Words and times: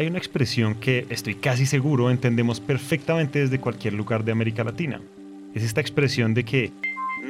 Hay 0.00 0.06
una 0.06 0.16
expresión 0.16 0.76
que 0.76 1.06
estoy 1.10 1.34
casi 1.34 1.66
seguro 1.66 2.10
entendemos 2.10 2.58
perfectamente 2.58 3.40
desde 3.40 3.60
cualquier 3.60 3.92
lugar 3.92 4.24
de 4.24 4.32
América 4.32 4.64
Latina. 4.64 4.98
Es 5.54 5.62
esta 5.62 5.82
expresión 5.82 6.32
de 6.32 6.42
que 6.42 6.72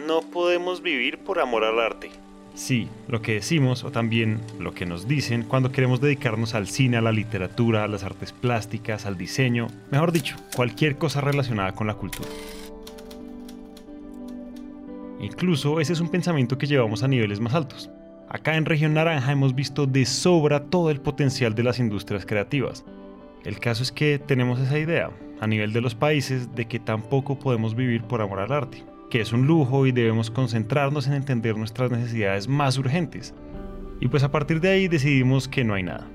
no 0.07 0.21
podemos 0.21 0.81
vivir 0.81 1.19
por 1.19 1.41
amor 1.41 1.65
al 1.65 1.81
arte. 1.81 2.11
Sí, 2.55 2.87
lo 3.09 3.23
que 3.23 3.35
decimos 3.35 3.83
o 3.83 3.91
también 3.91 4.39
lo 4.61 4.73
que 4.73 4.87
nos 4.87 5.09
dicen 5.09 5.43
cuando 5.43 5.73
queremos 5.73 6.01
dedicarnos 6.01 6.55
al 6.55 6.69
cine, 6.69 6.97
a 6.99 7.01
la 7.01 7.11
literatura, 7.11 7.83
a 7.83 7.89
las 7.89 8.05
artes 8.05 8.31
plásticas, 8.31 9.05
al 9.05 9.19
diseño, 9.19 9.67
mejor 9.91 10.13
dicho, 10.13 10.37
cualquier 10.55 10.97
cosa 10.97 11.21
relacionada 11.21 11.73
con 11.73 11.89
la 11.89 11.95
cultura. 11.95 12.29
Incluso 15.21 15.81
ese 15.81 15.93
es 15.93 15.99
un 15.99 16.09
pensamiento 16.09 16.57
que 16.57 16.69
llevamos 16.69 17.03
a 17.03 17.09
niveles 17.09 17.41
más 17.41 17.55
altos. 17.55 17.91
Acá 18.31 18.57
en 18.57 18.65
Región 18.65 18.95
Naranja 18.95 19.33
hemos 19.33 19.55
visto 19.55 19.87
de 19.87 20.07
sobra 20.07 20.65
todo 20.71 20.91
el 20.91 21.01
potencial 21.01 21.55
de 21.55 21.65
las 21.65 21.79
industrias 21.79 22.25
creativas. 22.25 22.87
El 23.45 23.59
caso 23.59 23.83
es 23.83 23.93
que 23.93 24.19
tenemos 24.19 24.61
esa 24.61 24.79
idea, 24.79 25.11
a 25.41 25.47
nivel 25.47 25.73
de 25.73 25.81
los 25.81 25.95
países, 25.95 26.55
de 26.55 26.67
que 26.67 26.79
tampoco 26.79 27.39
podemos 27.39 27.75
vivir 27.75 28.05
por 28.05 28.23
amor 28.23 28.41
al 28.41 28.53
arte 28.53 28.85
que 29.11 29.21
es 29.21 29.33
un 29.33 29.47
lujo 29.47 29.87
y 29.87 29.93
debemos 29.93 30.31
concentrarnos 30.31 31.07
en 31.09 31.15
entender 31.15 31.57
nuestras 31.57 31.91
necesidades 31.91 32.49
más 32.49 32.79
urgentes. 32.79 33.35
Y 34.01 34.09
pues 34.09 34.23
a 34.23 34.31
partir 34.31 34.61
de 34.61 34.71
ahí 34.71 34.89
decidimos 34.89 35.49
que 35.49 35.65
no 35.65 35.75
hay 35.75 35.83
nada. 35.83 36.09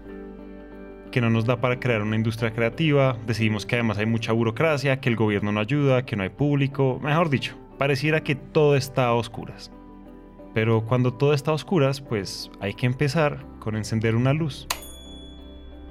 Que 1.11 1.21
no 1.21 1.29
nos 1.29 1.45
da 1.45 1.57
para 1.57 1.79
crear 1.79 2.01
una 2.01 2.15
industria 2.15 2.51
creativa, 2.51 3.17
decidimos 3.27 3.65
que 3.65 3.75
además 3.75 3.99
hay 3.99 4.05
mucha 4.05 4.31
burocracia, 4.31 4.99
que 4.99 5.09
el 5.09 5.15
gobierno 5.15 5.51
no 5.51 5.59
ayuda, 5.59 6.05
que 6.05 6.15
no 6.15 6.23
hay 6.23 6.29
público, 6.29 6.99
mejor 7.03 7.29
dicho, 7.29 7.55
pareciera 7.77 8.23
que 8.23 8.35
todo 8.35 8.75
está 8.75 9.07
a 9.07 9.13
oscuras. 9.13 9.71
Pero 10.55 10.83
cuando 10.87 11.13
todo 11.13 11.35
está 11.35 11.51
a 11.51 11.53
oscuras, 11.53 12.01
pues 12.01 12.49
hay 12.59 12.73
que 12.73 12.87
empezar 12.87 13.45
con 13.59 13.75
encender 13.75 14.15
una 14.15 14.33
luz. 14.33 14.67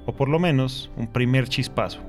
O 0.05 0.13
por 0.13 0.27
lo 0.27 0.39
menos 0.39 0.91
un 0.97 1.07
primer 1.07 1.47
chispazo 1.47 2.01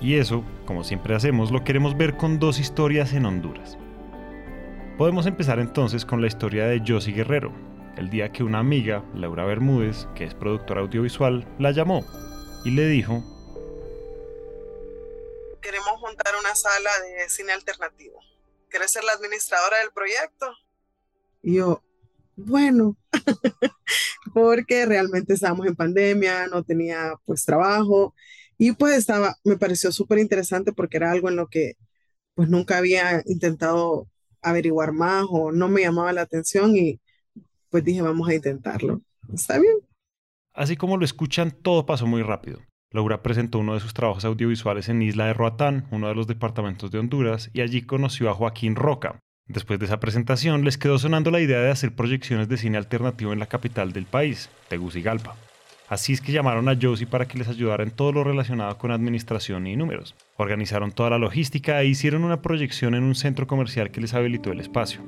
y 0.00 0.18
eso, 0.18 0.44
como 0.66 0.84
siempre 0.84 1.14
hacemos, 1.14 1.50
lo 1.50 1.64
queremos 1.64 1.96
ver 1.96 2.16
con 2.16 2.38
dos 2.38 2.58
historias 2.58 3.12
en 3.12 3.24
Honduras. 3.24 3.78
Podemos 4.98 5.26
empezar 5.26 5.58
entonces 5.58 6.04
con 6.04 6.20
la 6.20 6.26
historia 6.26 6.66
de 6.66 6.82
Josie 6.86 7.14
Guerrero, 7.14 7.52
el 7.96 8.10
día 8.10 8.30
que 8.30 8.42
una 8.42 8.58
amiga, 8.58 9.02
Laura 9.14 9.44
Bermúdez, 9.44 10.06
que 10.14 10.24
es 10.24 10.34
productora 10.34 10.82
audiovisual, 10.82 11.46
la 11.58 11.70
llamó 11.70 12.04
y 12.64 12.70
le 12.70 12.86
dijo, 12.86 13.22
Queremos 15.62 16.00
montar 16.00 16.34
una 16.38 16.54
sala 16.54 16.90
de 17.00 17.28
cine 17.28 17.52
alternativo. 17.52 18.20
¿Quieres 18.68 18.92
ser 18.92 19.02
la 19.04 19.12
administradora 19.12 19.78
del 19.78 19.90
proyecto? 19.90 20.54
Y 21.46 21.54
yo, 21.54 21.80
bueno, 22.34 22.96
porque 24.34 24.84
realmente 24.84 25.34
estábamos 25.34 25.68
en 25.68 25.76
pandemia, 25.76 26.48
no 26.48 26.64
tenía 26.64 27.14
pues 27.24 27.44
trabajo 27.44 28.16
y 28.58 28.72
pues 28.72 28.96
estaba, 28.96 29.36
me 29.44 29.56
pareció 29.56 29.92
súper 29.92 30.18
interesante 30.18 30.72
porque 30.72 30.96
era 30.96 31.12
algo 31.12 31.28
en 31.28 31.36
lo 31.36 31.46
que 31.46 31.74
pues 32.34 32.48
nunca 32.48 32.78
había 32.78 33.22
intentado 33.26 34.08
averiguar 34.42 34.90
más 34.90 35.26
o 35.30 35.52
no 35.52 35.68
me 35.68 35.82
llamaba 35.82 36.12
la 36.12 36.22
atención 36.22 36.74
y 36.74 36.98
pues 37.70 37.84
dije 37.84 38.02
vamos 38.02 38.28
a 38.28 38.34
intentarlo. 38.34 39.02
Está 39.32 39.60
bien. 39.60 39.76
Así 40.52 40.76
como 40.76 40.96
lo 40.96 41.04
escuchan, 41.04 41.52
todo 41.52 41.86
pasó 41.86 42.08
muy 42.08 42.24
rápido. 42.24 42.58
Laura 42.90 43.22
presentó 43.22 43.60
uno 43.60 43.74
de 43.74 43.80
sus 43.80 43.94
trabajos 43.94 44.24
audiovisuales 44.24 44.88
en 44.88 45.00
Isla 45.00 45.26
de 45.26 45.34
Roatán, 45.34 45.86
uno 45.92 46.08
de 46.08 46.16
los 46.16 46.26
departamentos 46.26 46.90
de 46.90 46.98
Honduras, 46.98 47.50
y 47.52 47.60
allí 47.60 47.82
conoció 47.82 48.30
a 48.30 48.34
Joaquín 48.34 48.74
Roca. 48.74 49.20
Después 49.48 49.78
de 49.78 49.86
esa 49.86 50.00
presentación, 50.00 50.64
les 50.64 50.76
quedó 50.76 50.98
sonando 50.98 51.30
la 51.30 51.40
idea 51.40 51.60
de 51.60 51.70
hacer 51.70 51.92
proyecciones 51.92 52.48
de 52.48 52.56
cine 52.56 52.78
alternativo 52.78 53.32
en 53.32 53.38
la 53.38 53.46
capital 53.46 53.92
del 53.92 54.04
país, 54.04 54.50
Tegucigalpa. 54.68 55.36
Así 55.88 56.12
es 56.12 56.20
que 56.20 56.32
llamaron 56.32 56.68
a 56.68 56.76
Josie 56.80 57.06
para 57.06 57.28
que 57.28 57.38
les 57.38 57.46
ayudara 57.46 57.84
en 57.84 57.92
todo 57.92 58.10
lo 58.10 58.24
relacionado 58.24 58.76
con 58.76 58.90
administración 58.90 59.68
y 59.68 59.76
números. 59.76 60.16
Organizaron 60.36 60.90
toda 60.90 61.10
la 61.10 61.18
logística 61.18 61.80
e 61.80 61.86
hicieron 61.86 62.24
una 62.24 62.42
proyección 62.42 62.96
en 62.96 63.04
un 63.04 63.14
centro 63.14 63.46
comercial 63.46 63.92
que 63.92 64.00
les 64.00 64.14
habilitó 64.14 64.50
el 64.50 64.58
espacio. 64.58 65.00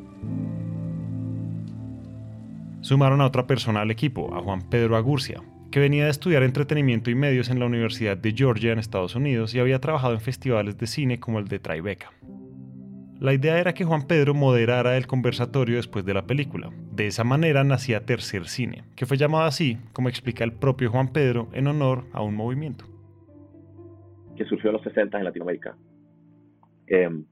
Sumaron 2.81 3.21
a 3.21 3.27
otra 3.27 3.49
persona 3.49 3.81
al 3.81 3.91
equipo, 3.91 4.33
a 4.37 4.41
Juan 4.41 4.63
Pedro 4.71 4.97
Agurcia, 4.97 5.43
que 5.73 5.81
venía 5.81 6.05
de 6.05 6.13
estudiar 6.13 6.45
entretenimiento 6.45 7.11
y 7.11 7.17
medios 7.17 7.51
en 7.51 7.59
la 7.59 7.67
Universidad 7.67 8.17
de 8.17 8.33
Georgia 8.33 8.73
en 8.73 8.79
Estados 8.79 9.17
Unidos 9.17 9.53
y 9.55 9.59
había 9.59 9.81
trabajado 9.81 10.15
en 10.15 10.21
festivales 10.21 10.79
de 10.79 10.87
cine 10.87 11.19
como 11.19 11.41
el 11.41 11.49
de 11.49 11.59
Tribeca. 11.59 12.13
La 13.21 13.35
idea 13.35 13.59
era 13.59 13.75
que 13.75 13.85
Juan 13.85 14.07
Pedro 14.07 14.33
moderara 14.33 14.97
el 14.97 15.09
conversatorio 15.09 15.75
después 15.75 16.05
de 16.05 16.15
la 16.15 16.23
película. 16.23 16.71
De 16.93 17.09
esa 17.09 17.25
manera 17.25 17.65
nacía 17.65 18.07
Tercer 18.07 18.47
Cine, 18.47 18.85
que 18.95 19.07
fue 19.07 19.17
llamado 19.17 19.45
así, 19.45 19.77
como 19.93 20.09
explica 20.09 20.45
el 20.45 20.53
propio 20.53 20.89
Juan 20.89 21.13
Pedro, 21.13 21.49
en 21.53 21.67
honor 21.67 22.05
a 22.13 22.23
un 22.23 22.37
movimiento. 22.37 22.85
Que 24.37 24.45
surgió 24.45 24.71
en 24.71 24.75
los 24.75 24.85
60 24.85 25.19
en 25.19 25.25
Latinoamérica. 25.25 25.77
Em, 26.87 27.25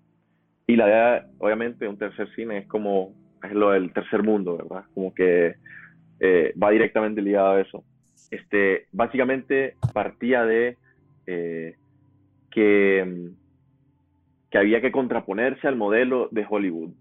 y 0.67 0.75
la 0.75 0.89
idea, 0.89 1.27
obviamente, 1.39 1.87
un 1.87 1.97
tercer 1.97 2.29
cine 2.35 2.59
es 2.59 2.67
como, 2.67 3.15
es 3.45 3.53
lo 3.53 3.71
del 3.71 3.93
tercer 3.93 4.25
mundo, 4.25 4.57
¿verdad? 4.57 4.87
Como 4.93 5.15
que 5.15 5.55
eh, 6.19 6.53
va 6.61 6.71
directamente 6.71 7.23
ligado 7.23 7.53
a 7.53 7.61
eso. 7.61 7.85
Este, 8.33 8.89
básicamente 8.91 9.77
partía 9.95 10.45
de 10.45 10.79
eh, 11.29 11.77
que 12.51 12.99
em, 12.99 13.37
que 14.51 14.59
había 14.59 14.81
que 14.81 14.93
contraponerse 14.93 15.67
al 15.67 15.77
modelo 15.77 16.29
de 16.31 16.47
Hollywood, 16.49 16.93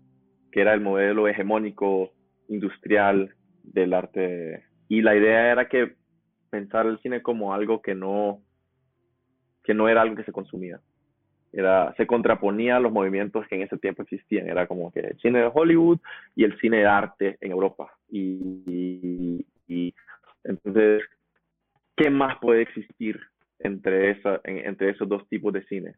que 0.52 0.62
era 0.62 0.74
el 0.74 0.82
modelo 0.82 1.28
hegemónico 1.28 2.12
industrial 2.48 3.36
del 3.64 3.94
arte. 3.94 4.64
Y 4.88 5.02
la 5.02 5.16
idea 5.16 5.52
era 5.52 5.68
que 5.68 5.96
pensar 6.50 6.86
el 6.86 7.00
cine 7.00 7.22
como 7.22 7.54
algo 7.54 7.82
que 7.82 7.96
no, 7.96 8.42
que 9.64 9.74
no 9.74 9.90
era 9.90 10.02
algo 10.02 10.16
que 10.16 10.24
se 10.24 10.32
consumía. 10.32 10.80
Era, 11.52 11.94
se 11.96 12.06
contraponía 12.06 12.78
a 12.78 12.80
los 12.80 12.92
movimientos 12.92 13.48
que 13.48 13.56
en 13.56 13.62
ese 13.62 13.78
tiempo 13.78 14.04
existían. 14.04 14.50
Era 14.50 14.68
como 14.68 14.92
que 14.92 15.00
el 15.00 15.18
cine 15.20 15.40
de 15.40 15.52
Hollywood 15.54 16.00
y 16.36 16.44
el 16.44 16.58
cine 16.60 16.78
de 16.78 16.86
arte 16.86 17.38
en 17.42 17.52
Europa. 17.52 17.92
Y, 18.10 19.46
entonces, 20.44 21.04
¿qué 21.96 22.10
más 22.10 22.38
puede 22.40 22.62
existir 22.62 23.20
entre, 23.60 24.12
esa, 24.12 24.42
entre 24.44 24.92
esos 24.92 25.08
dos 25.08 25.28
tipos 25.30 25.54
de 25.54 25.64
cine? 25.66 25.96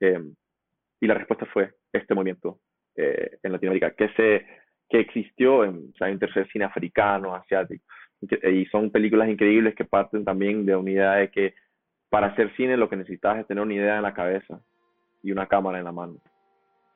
Em, 0.00 0.34
y 1.00 1.06
la 1.06 1.14
respuesta 1.14 1.46
fue 1.46 1.72
este 1.92 2.14
movimiento 2.14 2.60
eh, 2.96 3.38
en 3.42 3.52
Latinoamérica, 3.52 3.92
que, 3.92 4.08
se, 4.14 4.46
que 4.88 5.00
existió 5.00 5.64
en, 5.64 5.90
o 5.92 5.96
sea, 5.98 6.08
en 6.08 6.18
tercer 6.18 6.48
cine 6.50 6.64
africano, 6.64 7.34
asiático. 7.34 7.84
Y, 8.20 8.64
son 8.66 8.90
películas 8.90 9.28
increíbles 9.28 9.74
que 9.74 9.84
parten 9.84 10.24
también 10.24 10.64
de 10.64 10.74
una 10.74 10.90
idea 10.90 11.12
de 11.16 11.30
que 11.30 11.54
para 12.08 12.28
hacer 12.28 12.54
cine 12.56 12.76
lo 12.76 12.88
que 12.88 12.96
necesitas 12.96 13.38
es 13.38 13.46
tener 13.46 13.62
una 13.62 13.74
idea 13.74 13.96
en 13.96 14.02
la 14.02 14.14
cabeza 14.14 14.60
y 15.22 15.32
una 15.32 15.46
cámara 15.46 15.78
en 15.78 15.84
la 15.84 15.92
mano. 15.92 16.16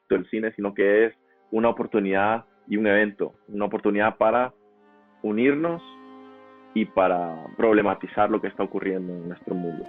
El 0.08 0.28
cine, 0.30 0.52
sino 0.52 0.74
que 0.74 1.06
es 1.06 1.14
una 1.50 1.68
oportunidad 1.68 2.46
y 2.66 2.76
un 2.78 2.86
evento, 2.86 3.34
una 3.48 3.66
oportunidad 3.66 4.16
para 4.16 4.54
unirnos 5.22 5.82
y 6.74 6.86
para 6.86 7.44
problematizar 7.56 8.30
lo 8.30 8.40
que 8.40 8.48
está 8.48 8.62
ocurriendo 8.62 9.12
en 9.12 9.28
nuestro 9.28 9.54
mundo. 9.54 9.84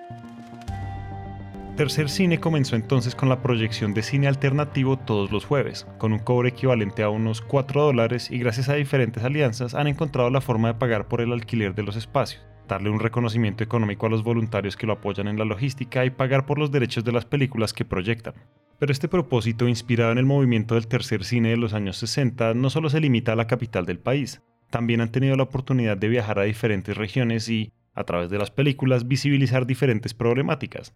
Tercer 1.82 2.12
Cine 2.12 2.40
comenzó 2.40 2.76
entonces 2.76 3.16
con 3.16 3.28
la 3.28 3.42
proyección 3.42 3.96
de 3.96 4.04
cine 4.04 4.28
alternativo 4.28 5.00
todos 5.00 5.32
los 5.32 5.46
jueves, 5.46 5.88
con 5.98 6.14
un 6.14 6.20
cobre 6.20 6.50
equivalente 6.50 7.02
a 7.02 7.10
unos 7.10 7.42
4 7.42 7.82
dólares 7.82 8.30
y 8.30 8.38
gracias 8.38 8.70
a 8.70 8.76
diferentes 8.76 9.24
alianzas 9.24 9.74
han 9.74 9.88
encontrado 9.88 10.30
la 10.30 10.42
forma 10.42 10.68
de 10.68 10.74
pagar 10.76 11.08
por 11.08 11.22
el 11.22 11.32
alquiler 11.34 11.74
de 11.74 11.82
los 11.82 11.96
espacios, 11.96 12.46
darle 12.68 12.92
un 12.92 13.00
reconocimiento 13.00 13.64
económico 13.64 14.06
a 14.06 14.12
los 14.12 14.22
voluntarios 14.22 14.78
que 14.78 14.86
lo 14.86 14.94
apoyan 14.94 15.28
en 15.28 15.40
la 15.40 15.46
logística 15.46 16.06
y 16.06 16.12
pagar 16.12 16.46
por 16.46 16.60
los 16.60 16.70
derechos 16.70 17.04
de 17.04 17.14
las 17.14 17.26
películas 17.26 17.74
que 17.74 17.84
proyectan. 17.84 18.36
Pero 18.78 18.92
este 18.92 19.08
propósito, 19.08 19.68
inspirado 19.68 20.12
en 20.12 20.20
el 20.20 20.26
movimiento 20.28 20.76
del 20.76 20.86
tercer 20.86 21.24
cine 21.24 21.50
de 21.50 21.58
los 21.58 21.74
años 21.74 21.98
60, 21.98 22.54
no 22.54 22.70
solo 22.70 22.92
se 22.92 23.00
limita 23.00 23.34
a 23.34 23.36
la 23.36 23.48
capital 23.48 23.88
del 23.88 23.98
país, 23.98 24.44
también 24.70 25.02
han 25.02 25.12
tenido 25.12 25.36
la 25.36 25.44
oportunidad 25.44 25.98
de 25.98 26.10
viajar 26.10 26.38
a 26.38 26.44
diferentes 26.44 26.96
regiones 26.96 27.50
y, 27.50 27.74
a 27.96 28.04
través 28.04 28.30
de 28.30 28.38
las 28.38 28.52
películas, 28.52 29.08
visibilizar 29.08 29.66
diferentes 29.66 30.14
problemáticas, 30.14 30.94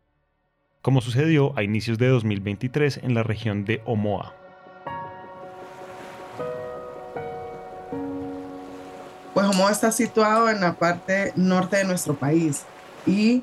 como 0.86 1.02
sucedió 1.02 1.52
a 1.58 1.64
inicios 1.64 1.98
de 1.98 2.10
2023 2.10 3.00
en 3.02 3.16
la 3.16 3.24
región 3.24 3.66
de 3.66 3.82
Omoa. 3.86 4.36
Pues 9.34 9.48
Omoa 9.48 9.72
está 9.72 9.92
situado 9.92 10.48
en 10.48 10.62
la 10.62 10.76
parte 10.76 11.34
norte 11.36 11.78
de 11.78 11.86
nuestro 11.86 12.14
país 12.14 12.66
y 13.08 13.42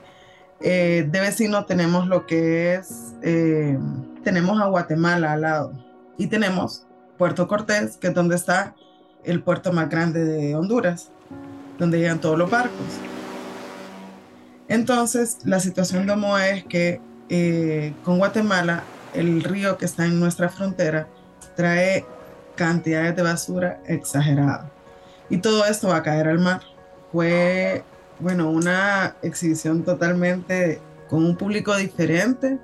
eh, 0.60 1.04
de 1.10 1.20
vecino 1.20 1.64
tenemos 1.64 2.06
lo 2.06 2.26
que 2.26 2.74
es, 2.74 3.12
eh, 3.22 3.76
tenemos 4.22 4.60
a 4.60 4.66
Guatemala 4.66 5.32
al 5.32 5.40
lado 5.40 5.72
y 6.16 6.28
tenemos 6.28 6.86
Puerto 7.18 7.48
Cortés, 7.48 7.96
que 7.96 8.06
es 8.06 8.14
donde 8.14 8.36
está 8.36 8.76
el 9.24 9.42
puerto 9.42 9.72
más 9.72 9.90
grande 9.90 10.24
de 10.24 10.54
Honduras, 10.54 11.10
donde 11.76 11.98
llegan 11.98 12.20
todos 12.20 12.38
los 12.38 12.48
barcos. 12.48 12.86
Entonces, 14.68 15.38
la 15.44 15.58
situación 15.58 16.06
de 16.06 16.12
Omoa 16.12 16.48
es 16.48 16.62
que 16.66 17.00
eh, 17.34 17.94
con 18.04 18.18
Guatemala, 18.18 18.84
el 19.14 19.42
río 19.42 19.78
que 19.78 19.86
está 19.86 20.04
en 20.04 20.20
nuestra 20.20 20.50
frontera 20.50 21.08
trae 21.56 22.04
cantidades 22.56 23.16
de 23.16 23.22
basura 23.22 23.80
exageradas. 23.86 24.66
Y 25.30 25.38
todo 25.38 25.64
esto 25.64 25.88
va 25.88 25.96
a 25.96 26.02
caer 26.02 26.28
al 26.28 26.40
mar. 26.40 26.60
Fue, 27.10 27.84
bueno, 28.18 28.50
una 28.50 29.16
exhibición 29.22 29.82
totalmente 29.82 30.78
con 31.08 31.24
un 31.24 31.34
público 31.34 31.74
diferente. 31.74 32.58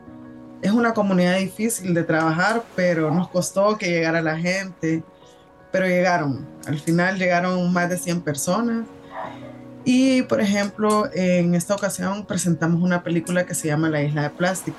Es 0.61 0.73
una 0.73 0.93
comunidad 0.93 1.39
difícil 1.39 1.95
de 1.95 2.05
trabajar, 2.05 2.63
pero 2.77 3.11
nos 3.11 3.29
costó 3.29 3.79
que 3.79 3.89
llegara 3.89 4.21
la 4.21 4.37
gente. 4.37 5.03
Pero 5.73 5.87
llegaron. 5.87 6.47
Al 6.67 6.79
final 6.79 7.17
llegaron 7.17 7.73
más 7.73 7.89
de 7.89 7.97
100 7.97 8.21
personas 8.21 8.85
y, 9.91 10.21
por 10.21 10.43
ejemplo, 10.43 11.09
en 11.15 11.55
esta 11.55 11.75
ocasión 11.75 12.27
presentamos 12.27 12.83
una 12.83 13.03
película 13.03 13.47
que 13.47 13.55
se 13.55 13.69
llama 13.69 13.89
La 13.89 14.03
Isla 14.03 14.25
de 14.25 14.29
Plástico. 14.29 14.77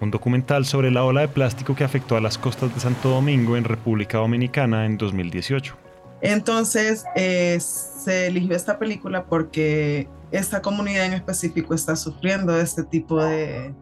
Un 0.00 0.12
documental 0.12 0.64
sobre 0.64 0.92
la 0.92 1.02
ola 1.02 1.22
de 1.22 1.26
plástico 1.26 1.74
que 1.74 1.82
afectó 1.82 2.16
a 2.16 2.20
las 2.20 2.38
costas 2.38 2.72
de 2.72 2.78
Santo 2.78 3.08
Domingo 3.08 3.56
en 3.56 3.64
República 3.64 4.18
Dominicana 4.18 4.86
en 4.86 4.98
2018. 4.98 5.76
Entonces, 6.20 7.02
eh, 7.16 7.58
se 7.58 8.28
eligió 8.28 8.54
esta 8.54 8.78
película 8.78 9.26
porque 9.26 10.08
esta 10.30 10.62
comunidad 10.62 11.06
en 11.06 11.14
específico 11.14 11.74
está 11.74 11.96
sufriendo 11.96 12.56
este 12.56 12.84
tipo 12.84 13.20
de, 13.24 13.74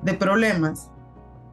de 0.00 0.14
problemas. 0.14 0.90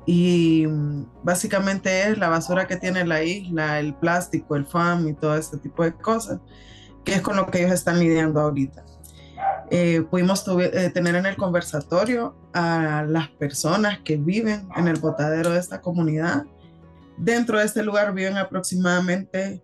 Y 0.06 0.68
mm, 0.69 1.06
básicamente 1.22 2.07
es 2.07 2.18
la 2.18 2.30
basura 2.30 2.66
que 2.66 2.78
tiene 2.78 3.06
la 3.06 3.24
isla, 3.24 3.81
el 3.81 3.94
plástico, 3.94 4.56
el 4.56 4.66
FAM 4.66 5.10
y 5.10 5.16
todo 5.16 5.36
este 5.36 5.57
tipo 5.57 5.83
de 5.83 5.92
cosas 5.92 6.39
que 7.03 7.15
es 7.15 7.21
con 7.21 7.36
lo 7.36 7.48
que 7.48 7.59
ellos 7.59 7.74
están 7.74 8.00
lidiando 8.00 8.39
ahorita. 8.42 8.83
Eh, 9.69 10.03
pudimos 10.09 10.45
eh, 10.48 10.89
tener 10.94 11.15
en 11.15 11.25
el 11.25 11.38
conversatorio 11.38 12.36
a 12.53 13.06
las 13.07 13.30
personas 13.30 14.00
que 14.03 14.18
viven 14.18 14.68
en 14.75 14.88
el 14.88 15.00
botadero 15.00 15.51
de 15.51 15.59
esta 15.59 15.81
comunidad. 15.81 16.44
Dentro 17.18 17.57
de 17.57 17.65
este 17.65 17.83
lugar 17.83 18.13
viven 18.13 18.38
aproximadamente 18.38 19.63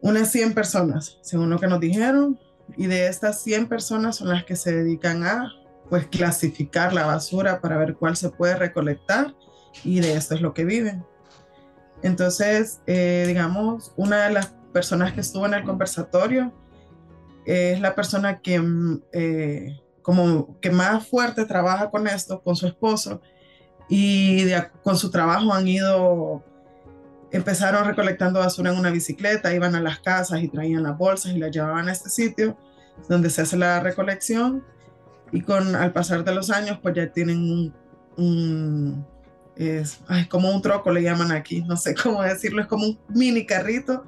unas 0.00 0.30
100 0.30 0.54
personas, 0.54 1.18
según 1.22 1.50
lo 1.50 1.58
que 1.58 1.66
nos 1.66 1.80
dijeron, 1.80 2.38
y 2.76 2.86
de 2.86 3.06
estas 3.06 3.40
100 3.42 3.68
personas 3.68 4.16
son 4.16 4.28
las 4.28 4.44
que 4.44 4.56
se 4.56 4.72
dedican 4.72 5.24
a 5.24 5.52
pues 5.88 6.06
clasificar 6.06 6.92
la 6.92 7.06
basura 7.06 7.60
para 7.60 7.78
ver 7.78 7.94
cuál 7.94 8.16
se 8.16 8.28
puede 8.30 8.56
recolectar 8.56 9.34
y 9.84 10.00
de 10.00 10.14
esto 10.14 10.34
es 10.34 10.40
lo 10.40 10.52
que 10.54 10.64
viven. 10.64 11.04
Entonces, 12.02 12.80
eh, 12.86 13.24
digamos, 13.26 13.92
una 13.96 14.24
de 14.24 14.32
las 14.34 14.54
personas 14.78 15.12
que 15.12 15.22
estuvo 15.22 15.44
en 15.44 15.54
el 15.54 15.64
conversatorio, 15.64 16.52
es 17.44 17.80
la 17.80 17.96
persona 17.96 18.40
que, 18.40 18.60
mm, 18.60 19.02
eh, 19.12 19.80
como 20.02 20.56
que 20.60 20.70
más 20.70 21.08
fuerte 21.08 21.44
trabaja 21.46 21.90
con 21.90 22.06
esto, 22.06 22.40
con 22.40 22.54
su 22.54 22.68
esposo, 22.68 23.20
y 23.88 24.52
con 24.84 24.96
su 24.96 25.10
trabajo 25.10 25.52
han 25.52 25.66
ido, 25.66 26.44
empezaron 27.32 27.86
recolectando 27.86 28.38
basura 28.38 28.70
en 28.70 28.78
una 28.78 28.90
bicicleta, 28.90 29.52
iban 29.52 29.74
a 29.74 29.80
las 29.80 29.98
casas 29.98 30.40
y 30.42 30.48
traían 30.48 30.84
las 30.84 30.96
bolsas 30.96 31.32
y 31.32 31.38
las 31.38 31.50
llevaban 31.50 31.88
a 31.88 31.92
este 31.92 32.08
sitio 32.08 32.56
donde 33.08 33.30
se 33.30 33.42
hace 33.42 33.56
la 33.56 33.80
recolección 33.80 34.62
y 35.32 35.40
con 35.40 35.74
al 35.74 35.92
pasar 35.92 36.22
de 36.22 36.34
los 36.34 36.50
años 36.50 36.78
pues 36.82 36.94
ya 36.94 37.10
tienen 37.10 37.72
un, 38.16 39.06
es 39.56 39.98
como 40.28 40.54
un 40.54 40.62
troco 40.62 40.92
le 40.92 41.02
llaman 41.02 41.32
aquí, 41.32 41.62
no 41.62 41.76
sé 41.76 41.94
cómo 42.02 42.22
decirlo, 42.22 42.62
es 42.62 42.68
como 42.68 42.86
un 42.86 42.98
mini 43.08 43.44
carrito 43.44 44.04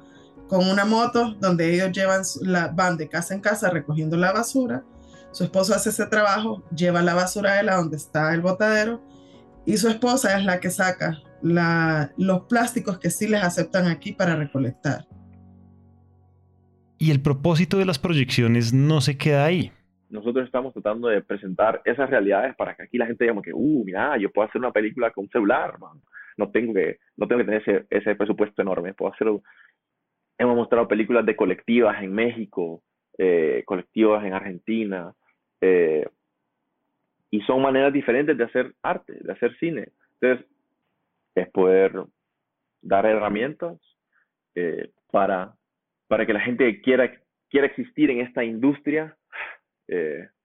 con 0.51 0.69
una 0.69 0.83
moto 0.83 1.33
donde 1.39 1.73
ellos 1.73 1.93
llevan 1.93 2.23
la, 2.41 2.67
van 2.67 2.97
de 2.97 3.07
casa 3.07 3.33
en 3.33 3.39
casa 3.39 3.69
recogiendo 3.69 4.17
la 4.17 4.33
basura. 4.33 4.83
Su 5.31 5.45
esposo 5.45 5.73
hace 5.73 5.91
ese 5.91 6.05
trabajo, 6.07 6.61
lleva 6.75 7.01
la 7.01 7.13
basura 7.13 7.53
a 7.53 7.61
él 7.61 7.69
a 7.69 7.77
donde 7.77 7.95
está 7.95 8.33
el 8.33 8.41
botadero 8.41 9.01
y 9.65 9.77
su 9.77 9.87
esposa 9.87 10.37
es 10.37 10.43
la 10.43 10.59
que 10.59 10.69
saca 10.69 11.19
la, 11.41 12.11
los 12.17 12.47
plásticos 12.47 12.99
que 12.99 13.09
sí 13.09 13.29
les 13.29 13.41
aceptan 13.41 13.87
aquí 13.87 14.11
para 14.11 14.35
recolectar. 14.35 15.07
Y 16.97 17.11
el 17.11 17.21
propósito 17.21 17.77
de 17.77 17.85
las 17.85 17.97
proyecciones 17.97 18.73
no 18.73 18.99
se 18.99 19.17
queda 19.17 19.45
ahí. 19.45 19.71
Nosotros 20.09 20.45
estamos 20.45 20.73
tratando 20.73 21.07
de 21.07 21.21
presentar 21.21 21.81
esas 21.85 22.09
realidades 22.09 22.57
para 22.57 22.75
que 22.75 22.83
aquí 22.83 22.97
la 22.97 23.05
gente 23.05 23.23
diga 23.23 23.41
que, 23.41 23.53
uh, 23.53 23.85
mira, 23.85 24.17
yo 24.17 24.29
puedo 24.29 24.49
hacer 24.49 24.59
una 24.59 24.73
película 24.73 25.11
con 25.11 25.23
un 25.23 25.29
celular, 25.29 25.79
man. 25.79 26.01
No 26.35 26.49
tengo 26.49 26.73
que, 26.73 26.99
no 27.15 27.25
tengo 27.25 27.39
que 27.39 27.45
tener 27.45 27.61
ese, 27.61 27.85
ese 27.89 28.15
presupuesto 28.15 28.61
enorme. 28.61 28.93
Puedo 28.93 29.13
hacer 29.13 29.27
Hemos 30.41 30.55
mostrado 30.55 30.87
películas 30.87 31.23
de 31.23 31.35
colectivas 31.35 32.01
en 32.01 32.13
México, 32.13 32.81
eh, 33.15 33.61
colectivas 33.63 34.25
en 34.25 34.33
Argentina, 34.33 35.13
eh, 35.61 36.03
y 37.29 37.41
son 37.41 37.61
maneras 37.61 37.93
diferentes 37.93 38.35
de 38.35 38.45
hacer 38.45 38.73
arte, 38.81 39.19
de 39.21 39.31
hacer 39.33 39.55
cine. 39.59 39.89
Entonces, 40.19 40.47
es 41.35 41.47
poder 41.51 41.93
dar 42.81 43.05
herramientas 43.05 43.77
eh, 44.55 44.89
para, 45.11 45.53
para 46.07 46.25
que 46.25 46.33
la 46.33 46.41
gente 46.41 46.81
quiera, 46.81 47.11
quiera 47.47 47.67
existir 47.67 48.09
en 48.09 48.21
esta 48.21 48.43
industria, 48.43 49.15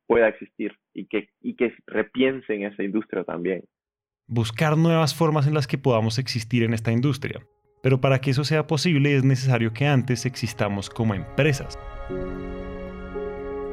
pueda 0.07 0.29
existir 0.29 0.77
y 0.93 1.07
que, 1.07 1.31
y 1.41 1.55
que 1.55 1.73
repiense 1.87 2.53
en 2.53 2.65
esa 2.65 2.83
industria 2.83 3.25
también. 3.25 3.65
Buscar 4.27 4.77
nuevas 4.77 5.15
formas 5.15 5.47
en 5.47 5.55
las 5.55 5.67
que 5.67 5.79
podamos 5.79 6.19
existir 6.19 6.65
en 6.65 6.75
esta 6.75 6.93
industria. 6.93 7.41
Pero 7.87 8.01
para 8.01 8.21
que 8.21 8.33
eso 8.33 8.43
sea 8.43 8.67
posible 8.67 9.15
es 9.15 9.23
necesario 9.23 9.73
que 9.73 9.87
antes 9.87 10.27
existamos 10.27 10.91
como 10.91 11.15
empresas. 11.15 11.79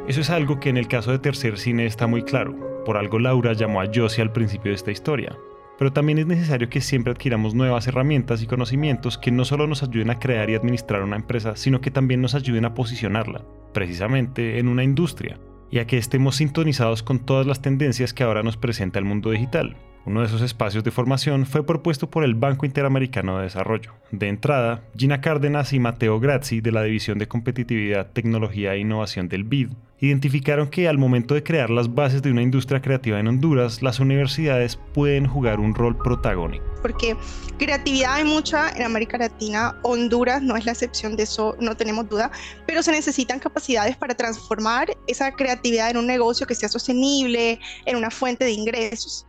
Eso 0.07 0.21
es 0.21 0.29
algo 0.29 0.59
que 0.59 0.69
en 0.69 0.77
el 0.77 0.87
caso 0.87 1.09
de 1.09 1.17
Tercer 1.17 1.57
Cine 1.57 1.87
está 1.87 2.05
muy 2.05 2.21
claro. 2.21 2.83
Por 2.85 2.95
algo 2.95 3.17
Laura 3.17 3.53
llamó 3.53 3.81
a 3.81 3.87
Josie 3.91 4.21
al 4.21 4.31
principio 4.31 4.69
de 4.69 4.75
esta 4.75 4.91
historia. 4.91 5.35
Pero 5.79 5.93
también 5.93 6.19
es 6.19 6.27
necesario 6.27 6.69
que 6.69 6.79
siempre 6.79 7.11
adquiramos 7.11 7.55
nuevas 7.55 7.87
herramientas 7.87 8.43
y 8.43 8.45
conocimientos 8.45 9.17
que 9.17 9.31
no 9.31 9.45
solo 9.45 9.65
nos 9.65 9.81
ayuden 9.81 10.11
a 10.11 10.19
crear 10.19 10.47
y 10.47 10.53
administrar 10.53 11.01
una 11.01 11.15
empresa, 11.15 11.55
sino 11.55 11.81
que 11.81 11.89
también 11.89 12.21
nos 12.21 12.35
ayuden 12.35 12.65
a 12.65 12.75
posicionarla, 12.75 13.43
precisamente 13.73 14.59
en 14.59 14.67
una 14.67 14.83
industria, 14.83 15.39
y 15.71 15.79
a 15.79 15.87
que 15.87 15.97
estemos 15.97 16.35
sintonizados 16.35 17.01
con 17.01 17.17
todas 17.17 17.47
las 17.47 17.63
tendencias 17.63 18.13
que 18.13 18.21
ahora 18.21 18.43
nos 18.43 18.57
presenta 18.57 18.99
el 18.99 19.05
mundo 19.05 19.31
digital. 19.31 19.75
Uno 20.05 20.19
de 20.19 20.27
esos 20.27 20.41
espacios 20.41 20.83
de 20.83 20.91
formación 20.91 21.45
fue 21.45 21.65
propuesto 21.65 22.09
por 22.09 22.25
el 22.25 22.35
Banco 22.35 22.65
Interamericano 22.65 23.37
de 23.37 23.43
Desarrollo. 23.43 23.93
De 24.11 24.27
entrada, 24.27 24.83
Gina 24.97 25.21
Cárdenas 25.21 25.71
y 25.71 25.79
Mateo 25.79 26.19
Grazzi, 26.19 26.59
de 26.59 26.73
la 26.73 26.83
División 26.83 27.19
de 27.19 27.29
Competitividad, 27.29 28.11
Tecnología 28.11 28.73
e 28.73 28.79
Innovación 28.79 29.29
del 29.29 29.45
BID, 29.45 29.69
identificaron 29.99 30.67
que 30.67 30.89
al 30.89 30.97
momento 30.97 31.35
de 31.35 31.43
crear 31.43 31.69
las 31.69 31.95
bases 31.95 32.21
de 32.21 32.31
una 32.31 32.41
industria 32.41 32.81
creativa 32.81 33.17
en 33.17 33.29
Honduras, 33.29 33.81
las 33.81 34.01
universidades 34.01 34.77
pueden 34.93 35.25
jugar 35.25 35.61
un 35.61 35.73
rol 35.73 35.97
protagónico. 35.97 36.65
Porque 36.81 37.15
creatividad 37.57 38.15
hay 38.15 38.25
mucha 38.25 38.71
en 38.71 38.83
América 38.83 39.17
Latina, 39.17 39.79
Honduras 39.83 40.41
no 40.41 40.57
es 40.57 40.65
la 40.65 40.73
excepción 40.73 41.15
de 41.15 41.23
eso, 41.23 41.55
no 41.61 41.77
tenemos 41.77 42.09
duda, 42.09 42.29
pero 42.67 42.83
se 42.83 42.91
necesitan 42.91 43.39
capacidades 43.39 43.95
para 43.95 44.13
transformar 44.13 44.97
esa 45.07 45.31
creatividad 45.31 45.91
en 45.91 45.95
un 45.95 46.07
negocio 46.07 46.45
que 46.45 46.55
sea 46.55 46.67
sostenible, 46.67 47.57
en 47.85 47.95
una 47.95 48.11
fuente 48.11 48.43
de 48.43 48.51
ingresos. 48.51 49.25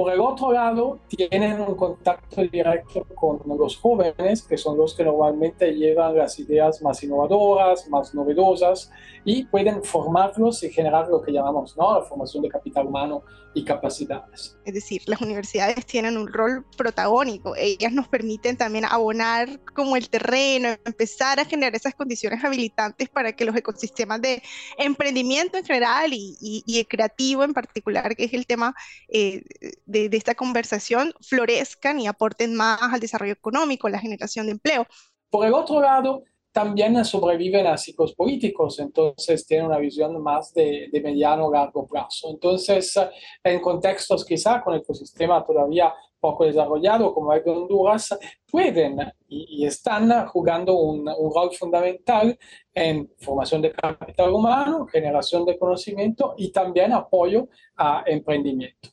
Por 0.00 0.10
el 0.10 0.20
otro 0.20 0.50
lado, 0.50 0.98
tienen 1.08 1.60
un 1.60 1.74
contacto 1.74 2.40
directo 2.40 3.06
con 3.14 3.38
los 3.58 3.76
jóvenes, 3.76 4.40
que 4.40 4.56
son 4.56 4.78
los 4.78 4.94
que 4.94 5.04
normalmente 5.04 5.74
llevan 5.74 6.16
las 6.16 6.38
ideas 6.38 6.80
más 6.80 7.04
innovadoras, 7.04 7.86
más 7.90 8.14
novedosas, 8.14 8.90
y 9.26 9.44
pueden 9.44 9.84
formarlos 9.84 10.62
y 10.62 10.70
generar 10.70 11.08
lo 11.08 11.20
que 11.20 11.32
llamamos 11.32 11.76
¿no? 11.76 11.98
la 11.98 12.06
formación 12.06 12.42
de 12.42 12.48
capital 12.48 12.86
humano 12.86 13.22
y 13.52 13.64
capacidades. 13.64 14.56
Es 14.64 14.74
decir, 14.74 15.02
las 15.06 15.20
universidades 15.20 15.84
tienen 15.84 16.16
un 16.16 16.32
rol 16.32 16.64
protagónico. 16.76 17.54
Ellas 17.56 17.92
nos 17.92 18.06
permiten 18.08 18.56
también 18.56 18.84
abonar 18.84 19.60
como 19.74 19.96
el 19.96 20.08
terreno, 20.08 20.68
empezar 20.84 21.40
a 21.40 21.44
generar 21.44 21.74
esas 21.74 21.94
condiciones 21.94 22.44
habilitantes 22.44 23.08
para 23.08 23.32
que 23.32 23.44
los 23.44 23.56
ecosistemas 23.56 24.22
de 24.22 24.42
emprendimiento 24.78 25.58
en 25.58 25.64
general 25.64 26.12
y, 26.12 26.36
y, 26.40 26.84
creativo 26.84 27.42
en 27.42 27.52
particular, 27.52 28.14
que 28.14 28.24
es 28.24 28.34
el 28.34 28.46
tema 28.46 28.74
eh, 29.08 29.42
de, 29.90 30.08
de 30.08 30.16
esta 30.16 30.34
conversación, 30.34 31.12
florezcan 31.20 32.00
y 32.00 32.06
aporten 32.06 32.54
más 32.54 32.80
al 32.82 33.00
desarrollo 33.00 33.32
económico, 33.32 33.88
la 33.88 33.98
generación 33.98 34.46
de 34.46 34.52
empleo. 34.52 34.86
Por 35.30 35.46
el 35.46 35.54
otro 35.54 35.80
lado, 35.80 36.24
también 36.52 37.04
sobreviven 37.04 37.66
a 37.66 37.76
ciclos 37.76 38.14
políticos, 38.14 38.78
entonces 38.80 39.46
tienen 39.46 39.66
una 39.66 39.78
visión 39.78 40.20
más 40.22 40.52
de, 40.52 40.90
mediano 41.02 41.46
o 41.46 41.52
largo 41.52 41.86
plazo. 41.86 42.30
Entonces, 42.30 42.98
en 43.44 43.60
contextos 43.60 44.24
quizá 44.24 44.62
con 44.62 44.74
ecosistema 44.74 45.44
todavía 45.44 45.94
poco 46.18 46.44
desarrollado 46.44 47.14
como 47.14 47.32
el 47.32 47.42
de 47.42 47.50
Honduras 47.50 48.18
pueden 48.50 48.98
y, 49.26 49.64
están 49.64 50.26
jugando 50.26 50.74
un, 50.74 51.08
un, 51.08 51.34
rol 51.34 51.54
fundamental 51.54 52.38
en 52.74 53.10
formación 53.18 53.62
de 53.62 53.72
capital 53.72 54.30
humano, 54.30 54.86
generación 54.86 55.46
de 55.46 55.58
conocimiento 55.58 56.34
y 56.36 56.52
también 56.52 56.92
apoyo 56.92 57.48
a 57.76 58.02
emprendimiento. 58.06 58.90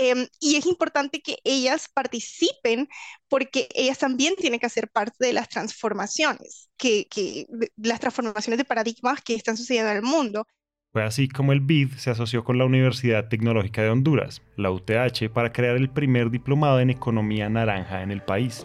Em, 0.00 0.28
y 0.38 0.54
es 0.54 0.64
importante 0.66 1.20
que 1.20 1.38
ellas 1.42 1.88
participen 1.92 2.88
porque 3.28 3.66
ellas 3.74 3.98
también 3.98 4.36
tienen 4.36 4.60
que 4.60 4.66
hacer 4.66 4.88
parte 4.88 5.26
de 5.26 5.32
las 5.32 5.48
transformaciones, 5.48 6.70
que, 6.76 7.08
que, 7.08 7.46
las 7.76 7.98
transformaciones 7.98 8.58
de 8.58 8.64
paradigmas 8.64 9.20
que 9.22 9.34
están 9.34 9.56
sucediendo 9.56 9.90
en 9.90 9.96
el 9.96 10.02
mundo. 10.04 10.46
Fue 10.92 11.02
así 11.02 11.26
como 11.26 11.52
el 11.52 11.58
BID 11.58 11.94
se 11.96 12.10
asoció 12.10 12.44
con 12.44 12.58
la 12.58 12.64
Universidad 12.64 13.26
Tecnológica 13.26 13.82
de 13.82 13.90
Honduras, 13.90 14.40
la 14.56 14.70
UTH, 14.70 15.30
para 15.34 15.52
crear 15.52 15.74
el 15.74 15.90
primer 15.90 16.30
diplomado 16.30 16.78
en 16.78 16.90
economía 16.90 17.48
naranja 17.48 18.04
en 18.04 18.12
el 18.12 18.22
país. 18.22 18.64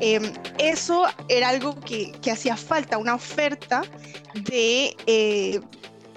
Em, 0.00 0.32
eso 0.58 1.04
era 1.28 1.50
algo 1.50 1.78
que, 1.78 2.10
que, 2.22 2.30
hacía 2.30 2.56
falta, 2.56 2.96
una 2.96 3.16
oferta 3.16 3.82
de 4.32 4.96
eh, 5.06 5.60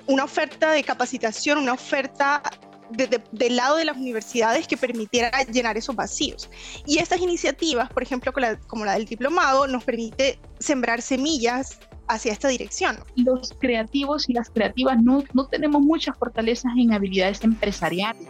una 0.08 0.24
oferta 0.24 0.72
de 0.72 0.86
capacitación, 0.86 1.58
una 1.58 1.74
oferta 1.74 2.42
del 2.90 3.56
lado 3.56 3.78
de 3.78 3.86
las 3.86 3.98
universidades 3.98 4.68
que 4.68 4.78
permitiera 4.78 5.32
llenar 5.44 5.78
esos 5.78 5.96
vacíos. 5.96 6.50
Y 6.86 7.00
estas 7.00 7.22
iniciativas, 7.22 7.90
por 7.90 8.04
ejemplo, 8.04 8.32
como 8.68 8.86
la, 8.86 8.94
del 8.94 9.06
diplomado, 9.06 9.68
nos 9.68 9.84
permite 9.84 10.40
sembrar 10.60 11.02
semillas 11.02 11.80
hacia 12.08 12.32
esta 12.32 12.48
dirección. 12.48 12.98
Los 13.16 13.54
creativos 13.60 14.30
y 14.30 14.34
las 14.34 14.50
creativas 14.50 15.02
no, 15.02 15.24
no 15.34 15.48
tenemos 15.48 15.82
muchas 15.82 16.18
fortalezas 16.18 16.72
en 16.78 16.94
habilidades 16.94 17.44
empresariales. 17.44 18.28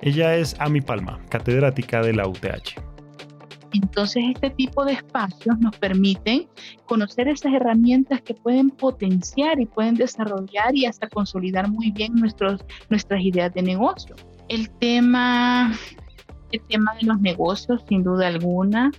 Ella 0.00 0.34
es 0.34 0.54
Ami 0.58 0.80
Palma, 0.80 1.20
catedrática 1.30 2.02
de 2.02 2.12
la 2.12 2.28
UTH. 2.28 2.93
Entonces, 3.74 4.22
este 4.32 4.50
tipo 4.50 4.84
de 4.84 4.92
espacios 4.92 5.58
nos 5.58 5.76
permiten 5.76 6.46
conocer 6.86 7.26
esas 7.26 7.52
herramientas 7.52 8.20
que 8.22 8.32
pueden 8.34 8.70
potenciar 8.70 9.60
y 9.60 9.66
pueden 9.66 9.96
desarrollar 9.96 10.74
y 10.74 10.86
hasta 10.86 11.08
consolidar 11.08 11.68
muy 11.68 11.90
bien 11.90 12.14
nuestros, 12.14 12.64
nuestras 12.88 13.20
ideas 13.20 13.52
de 13.52 13.62
negocio. 13.62 14.14
El 14.48 14.70
tema, 14.70 15.72
el 16.52 16.60
tema 16.68 16.94
de 16.94 17.06
los 17.06 17.20
negocios, 17.20 17.82
sin 17.88 18.04
duda 18.04 18.28
alguna, 18.28 18.92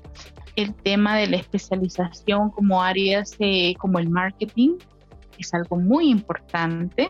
el 0.58 0.74
tema 0.74 1.16
de 1.16 1.28
la 1.28 1.38
especialización 1.38 2.50
como 2.50 2.84
áreas 2.84 3.36
eh, 3.40 3.76
como 3.78 4.00
el 4.00 4.10
marketing, 4.10 4.78
es 5.38 5.54
algo 5.54 5.78
muy 5.78 6.10
importante. 6.10 7.10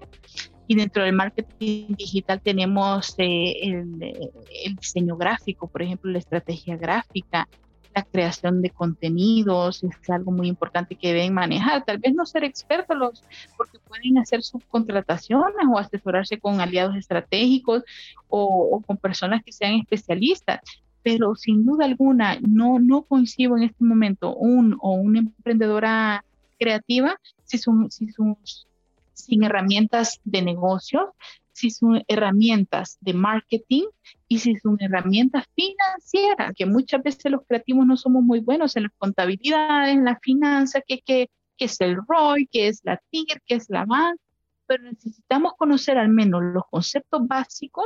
Y 0.68 0.76
dentro 0.76 1.04
del 1.04 1.14
marketing 1.14 1.96
digital 1.96 2.42
tenemos 2.42 3.14
eh, 3.18 3.54
el, 3.62 4.02
el, 4.66 4.76
diseño 4.76 5.16
gráfico, 5.16 5.68
por 5.68 5.82
ejemplo, 5.82 6.12
la 6.12 6.20
estrategia 6.20 6.76
gráfica, 6.76 7.48
la 7.96 8.04
creación 8.04 8.62
de 8.62 8.70
contenidos, 8.72 9.84
es 9.84 10.10
algo 10.10 10.32
muy 10.32 10.48
importante 10.48 10.96
que 10.96 11.14
deben 11.14 11.34
manejar. 11.34 11.86
Tal 11.86 11.98
vez 11.98 12.14
no 12.14 12.26
ser 12.26 12.44
expertos 12.44 12.98
los, 12.98 13.24
porque 13.56 13.80
pueden 13.80 14.18
hacer 14.18 14.44
subcontrataciones 14.44 15.66
o 15.72 15.80
asesorarse 15.80 16.38
con 16.38 16.60
aliados 16.60 16.96
estratégicos 16.98 17.84
o, 18.28 18.82
con 18.86 18.98
personas 18.98 19.44
que 19.44 19.54
sean 19.54 19.76
especialistas, 19.76 20.60
pero 21.04 21.36
sin 21.36 21.66
duda 21.66 21.86
alguna 21.86 22.38
no, 22.42 22.80
no 22.80 23.04
coincido 23.04 23.56
en 23.56 23.64
este 23.64 23.84
momento 23.84 24.36
un 24.36 24.78
o 24.82 24.94
una 24.94 25.20
emprendedora 25.20 26.26
creativa 26.60 27.18
si 27.44 27.58
son, 27.58 27.92
si 27.92 28.10
son 28.10 28.38
sin 29.16 29.44
herramientas 29.44 30.20
de 30.24 30.42
negocio, 30.42 31.16
si 31.56 31.70
son 31.70 32.04
herramientas 32.08 32.98
de 33.00 33.14
marketing 33.14 33.86
y 34.28 34.40
si 34.40 34.56
son 34.58 34.78
herramientas 34.80 35.46
financieras, 35.56 36.54
que 36.56 36.66
muchas 36.66 37.02
veces 37.02 37.32
los 37.32 37.42
creativos 37.48 37.88
no 37.88 37.96
somos 37.96 38.24
muy 38.24 38.42
buenos 38.42 38.76
en 38.76 38.84
las 38.84 38.92
contabilidades, 38.98 39.96
en 39.96 40.04
la 40.04 40.20
finanza, 40.22 40.82
que, 40.86 41.00
que, 41.00 41.30
es 41.58 41.80
el 41.80 41.96
ROI, 42.06 42.48
que 42.52 42.68
es 42.68 42.82
la 42.84 43.02
TIR, 43.10 43.42
que 43.46 43.56
es 43.56 43.70
la 43.70 43.86
MAN, 43.86 44.18
pero 44.68 44.84
necesitamos 44.84 45.54
conocer 45.58 45.98
al 45.98 46.10
menos 46.10 46.44
los 46.44 46.64
conceptos 46.70 47.26
básicos 47.26 47.86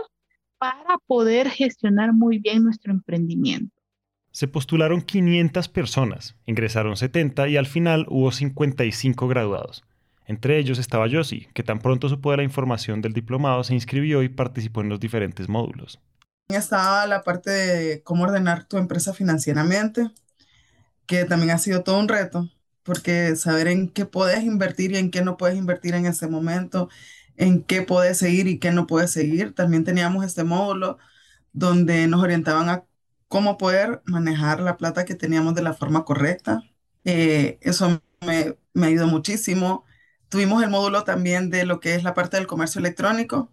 para 0.57 0.97
poder 1.05 1.49
gestionar 1.49 2.11
muy 2.11 2.39
bien 2.39 2.63
nuestro 2.63 2.91
emprendimiento. 2.91 3.79
Se 4.31 4.47
postularon 4.47 5.01
500 5.01 5.69
personas, 5.69 6.35
ingresaron 6.45 6.97
70 6.97 7.47
y 7.49 7.57
al 7.57 7.67
final 7.67 8.05
hubo 8.09 8.31
55 8.31 9.27
graduados. 9.27 9.83
Entre 10.29 10.59
ellos 10.59 10.77
estaba 10.77 11.07
Yossi, 11.07 11.47
que 11.55 11.63
tan 11.63 11.79
pronto 11.79 12.07
supo 12.07 12.29
de 12.29 12.37
la 12.37 12.43
información 12.43 13.01
del 13.01 13.13
diplomado 13.13 13.63
se 13.63 13.73
inscribió 13.73 14.21
y 14.21 14.29
participó 14.29 14.81
en 14.81 14.89
los 14.89 14.99
diferentes 14.99 15.49
módulos. 15.49 15.99
Estaba 16.49 17.07
la 17.07 17.23
parte 17.23 17.49
de 17.49 18.03
cómo 18.03 18.25
ordenar 18.25 18.65
tu 18.65 18.77
empresa 18.77 19.11
financieramente, 19.11 20.11
que 21.07 21.25
también 21.25 21.49
ha 21.49 21.57
sido 21.57 21.81
todo 21.81 21.97
un 21.97 22.07
reto, 22.07 22.47
porque 22.83 23.35
saber 23.37 23.69
en 23.69 23.89
qué 23.89 24.05
puedes 24.05 24.43
invertir 24.43 24.91
y 24.91 24.97
en 24.97 25.09
qué 25.09 25.23
no 25.23 25.35
puedes 25.35 25.57
invertir 25.57 25.95
en 25.95 26.05
ese 26.05 26.27
momento, 26.27 26.89
en 27.35 27.63
qué 27.63 27.81
puedes 27.81 28.19
seguir 28.19 28.47
y 28.47 28.59
qué 28.59 28.71
no 28.71 28.85
puedes 28.85 29.09
seguir. 29.09 29.55
También 29.55 29.83
teníamos 29.83 30.23
este 30.23 30.43
módulo 30.43 30.99
donde 31.53 32.07
nos 32.07 32.21
orientaban 32.21 32.69
a 32.69 32.85
cómo 33.27 33.57
poder 33.57 34.03
manejar 34.05 34.59
la 34.59 34.77
plata 34.77 35.05
que 35.05 35.15
teníamos 35.15 35.55
de 35.55 35.63
la 35.63 35.73
forma 35.73 36.05
correcta. 36.05 36.61
Eh, 37.03 37.57
eso 37.61 37.99
me, 38.23 38.55
me 38.75 38.87
ayudó 38.87 39.07
muchísimo. 39.07 39.85
Tuvimos 40.29 40.63
el 40.63 40.69
módulo 40.69 41.03
también 41.03 41.49
de 41.49 41.65
lo 41.65 41.79
que 41.79 41.95
es 41.95 42.03
la 42.03 42.13
parte 42.13 42.37
del 42.37 42.47
comercio 42.47 42.79
electrónico, 42.79 43.51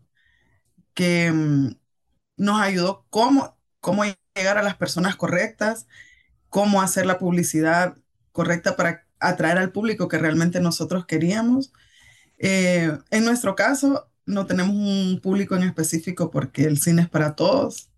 que 0.95 1.33
mm, 1.33 1.77
nos 2.39 2.61
ayudó 2.61 3.07
cómo, 3.11 3.59
cómo 3.81 4.05
llegar 4.35 4.59
a 4.59 4.63
las 4.63 4.77
personas 4.77 5.17
correctas, 5.17 5.87
cómo 6.51 6.83
hacer 6.83 7.07
la 7.07 7.19
publicidad 7.19 7.99
correcta 8.33 8.77
para 8.77 9.07
atraer 9.21 9.59
al 9.59 9.73
público 9.73 10.09
que 10.09 10.19
realmente 10.19 10.61
nosotros 10.61 11.07
queríamos. 11.07 11.73
Eh, 12.39 12.99
en 13.11 13.25
nuestro 13.25 13.57
caso, 13.57 14.11
no 14.27 14.47
tenemos 14.47 14.75
un 14.77 15.21
público 15.23 15.57
en 15.57 15.65
específico 15.65 16.31
porque 16.31 16.65
el 16.65 16.79
cine 16.81 17.03
es 17.03 17.09
para 17.11 17.37
todos. 17.37 17.91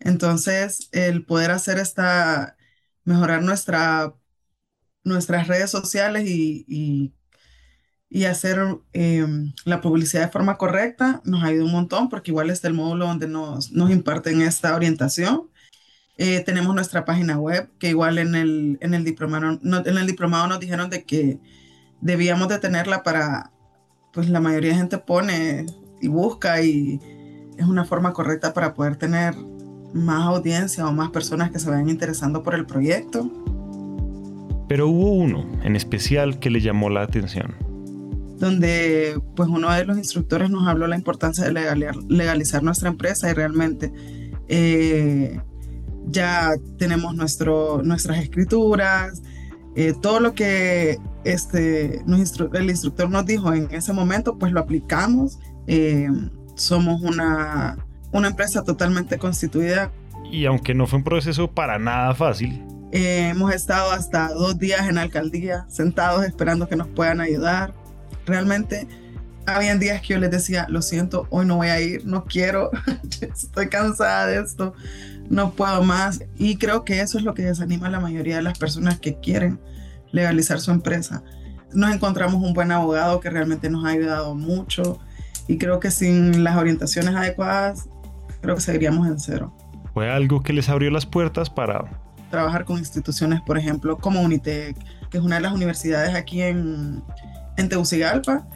Entonces, 0.00 0.88
el 0.92 1.24
poder 1.26 1.50
hacer 1.50 1.78
esta, 1.78 2.56
mejorar 3.04 3.42
nuestra, 3.42 4.14
nuestras 5.04 5.48
redes 5.48 5.70
sociales 5.70 6.24
y 6.28 6.64
y 6.68 7.14
hacer 8.22 8.78
em, 8.92 9.52
la 9.64 9.80
publicidad 9.80 10.26
de 10.26 10.30
forma 10.30 10.56
correcta 10.56 11.20
nos 11.24 11.42
ayuda 11.42 11.64
un 11.64 11.72
montón 11.72 12.08
porque 12.08 12.30
igual 12.30 12.48
está 12.48 12.68
el 12.68 12.74
módulo 12.74 13.08
donde 13.08 13.26
nos, 13.26 13.72
nos 13.72 13.90
imparten 13.90 14.40
esta 14.40 14.76
orientación. 14.76 15.50
Eh, 16.16 16.38
tenemos 16.46 16.72
nuestra 16.76 17.04
página 17.04 17.36
web 17.40 17.68
que 17.80 17.88
igual 17.88 18.18
en 18.18 18.36
el, 18.36 18.78
en, 18.80 19.02
diplomado, 19.02 19.58
en 19.60 19.98
el 19.98 20.06
diplomado 20.06 20.46
nos 20.46 20.60
dijeron 20.60 20.90
de 20.90 21.02
que 21.02 21.40
debíamos 22.00 22.46
de 22.46 22.60
tenerla 22.60 23.02
para, 23.02 23.50
pues 24.12 24.28
la 24.28 24.38
mayoría 24.38 24.70
de 24.70 24.76
gente 24.76 24.98
pone 24.98 25.66
y 26.00 26.06
busca 26.06 26.62
y 26.62 27.00
es 27.58 27.66
una 27.66 27.84
forma 27.84 28.12
correcta 28.12 28.54
para 28.54 28.74
poder 28.74 28.94
tener 28.94 29.34
más 29.92 30.22
audiencia 30.22 30.86
o 30.86 30.92
más 30.92 31.10
personas 31.10 31.50
que 31.50 31.58
se 31.58 31.68
vayan 31.68 31.88
interesando 31.88 32.44
por 32.44 32.54
el 32.54 32.64
proyecto. 32.64 33.28
Pero 34.68 34.86
hubo 34.86 35.14
uno 35.14 35.44
en 35.64 35.74
especial 35.74 36.38
que 36.38 36.50
le 36.50 36.60
llamó 36.60 36.90
la 36.90 37.02
atención 37.02 37.73
donde 38.44 39.18
pues 39.34 39.48
uno 39.48 39.72
de 39.72 39.86
los 39.86 39.96
instructores 39.96 40.50
nos 40.50 40.68
habló 40.68 40.86
la 40.86 40.96
importancia 40.96 41.44
de 41.44 41.52
legalizar, 42.08 42.62
nuestra 42.62 42.90
empresa 42.90 43.30
y 43.30 43.32
realmente 43.32 43.90
eh, 44.48 45.40
ya 46.06 46.50
tenemos 46.76 47.14
nuestro, 47.14 47.82
nuestras 47.82 48.18
escrituras, 48.18 49.22
eh, 49.76 49.94
todo 50.00 50.20
lo 50.20 50.34
que 50.34 50.98
este, 51.24 52.00
el 52.02 52.70
instructor 52.70 53.10
nos 53.10 53.24
dijo 53.24 53.52
en 53.54 53.68
ese 53.70 53.94
momento, 53.94 54.38
pues 54.38 54.52
lo 54.52 54.60
aplicamos. 54.60 55.38
Eh, 55.66 56.08
somos 56.54 57.00
una, 57.00 57.78
una 58.12 58.28
empresa 58.28 58.62
totalmente 58.62 59.16
constituida. 59.16 59.90
Y 60.30 60.44
aunque 60.44 60.74
no 60.74 60.86
fue 60.86 60.98
un 60.98 61.04
proceso 61.04 61.50
para 61.50 61.78
nada 61.78 62.14
fácil, 62.14 62.62
hemos 62.92 63.54
estado 63.54 63.90
hasta 63.92 64.28
dos 64.28 64.58
días 64.58 64.86
en 64.86 64.96
la 64.96 65.02
alcaldía, 65.02 65.64
sentados 65.68 66.24
esperando 66.26 66.68
que 66.68 66.76
nos 66.76 66.88
puedan 66.88 67.22
ayudar 67.22 67.83
realmente 68.26 68.86
habían 69.46 69.78
días 69.78 70.00
que 70.00 70.14
yo 70.14 70.18
les 70.18 70.30
decía, 70.30 70.66
lo 70.68 70.82
siento, 70.82 71.26
hoy 71.30 71.46
no 71.46 71.56
voy 71.56 71.68
a 71.68 71.80
ir, 71.80 72.06
no 72.06 72.24
quiero, 72.24 72.70
estoy 73.20 73.68
cansada 73.68 74.26
de 74.26 74.40
esto, 74.40 74.74
no 75.28 75.52
puedo 75.52 75.82
más. 75.82 76.22
Y 76.36 76.56
creo 76.56 76.84
que 76.84 77.00
eso 77.00 77.18
es 77.18 77.24
lo 77.24 77.34
que 77.34 77.42
desanima 77.42 77.88
a 77.88 77.90
la 77.90 78.00
mayoría 78.00 78.36
de 78.36 78.42
las 78.42 78.58
personas 78.58 78.98
que 78.98 79.18
quieren 79.20 79.60
legalizar 80.12 80.60
su 80.60 80.70
empresa. 80.70 81.22
Nos 81.72 81.92
encontramos 81.92 82.42
un 82.42 82.54
buen 82.54 82.70
abogado 82.70 83.20
que 83.20 83.30
realmente 83.30 83.68
nos 83.68 83.84
ha 83.84 83.90
ayudado 83.90 84.34
mucho 84.34 85.00
y 85.48 85.58
creo 85.58 85.80
que 85.80 85.90
sin 85.90 86.44
las 86.44 86.56
orientaciones 86.56 87.14
adecuadas, 87.14 87.88
creo 88.40 88.54
que 88.54 88.60
seguiríamos 88.60 89.06
en 89.08 89.18
cero. 89.18 89.54
Fue 89.92 90.10
algo 90.10 90.42
que 90.42 90.52
les 90.52 90.68
abrió 90.68 90.90
las 90.90 91.06
puertas 91.06 91.50
para 91.50 91.84
trabajar 92.30 92.64
con 92.64 92.78
instituciones, 92.78 93.40
por 93.42 93.58
ejemplo, 93.58 93.98
como 93.98 94.20
Unitec, 94.20 94.76
que 95.10 95.18
es 95.18 95.24
una 95.24 95.36
de 95.36 95.42
las 95.42 95.52
universidades 95.52 96.14
aquí 96.14 96.42
en, 96.42 97.02
en 97.56 97.68
Tegucigalpa, 97.68 98.46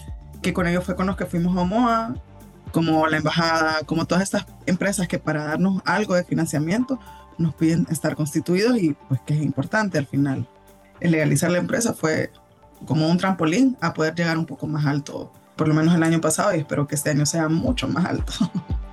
que 0.43 0.53
con 0.53 0.67
ellos 0.67 0.85
fue 0.85 0.97
con 0.97 1.07
los 1.07 1.17
que 1.17 1.27
fuimos 1.27 1.57
a 1.57 1.61
Omoa, 1.61 2.15
como 2.73 3.07
la 3.07 3.17
embajada, 3.17 3.81
como 3.87 4.07
todas 4.07 4.23
estas 4.23 4.47
empresas 4.67 5.09
que 5.09 5.19
para 5.19 5.45
darnos 5.45 5.83
algo 5.85 6.15
de 6.15 6.25
financiamiento 6.25 6.99
nos 7.39 7.55
piden 7.55 7.87
estar 7.91 8.17
constituidos 8.17 8.79
y 8.79 8.95
pues 9.09 9.21
que 9.25 9.35
es 9.35 9.43
importante 9.43 9.99
al 9.99 10.07
final. 10.07 10.49
El 11.01 11.13
legalizar 11.13 11.51
la 11.51 11.59
empresa 11.59 11.95
fue 11.95 12.33
como 12.87 13.09
un 13.09 13.19
trampolín 13.19 13.77
a 13.81 13.95
poder 13.95 14.15
llegar 14.15 14.37
un 14.39 14.47
poco 14.47 14.67
más 14.67 14.87
alto, 14.87 15.33
por 15.57 15.69
lo 15.69 15.75
menos 15.75 15.95
el 15.95 16.03
año 16.03 16.21
pasado 16.21 16.55
y 16.55 16.59
espero 16.59 16.87
que 16.87 16.95
este 16.95 17.11
año 17.11 17.27
sea 17.27 17.49
mucho 17.49 17.89
más 17.89 18.05
alto. 18.05 18.33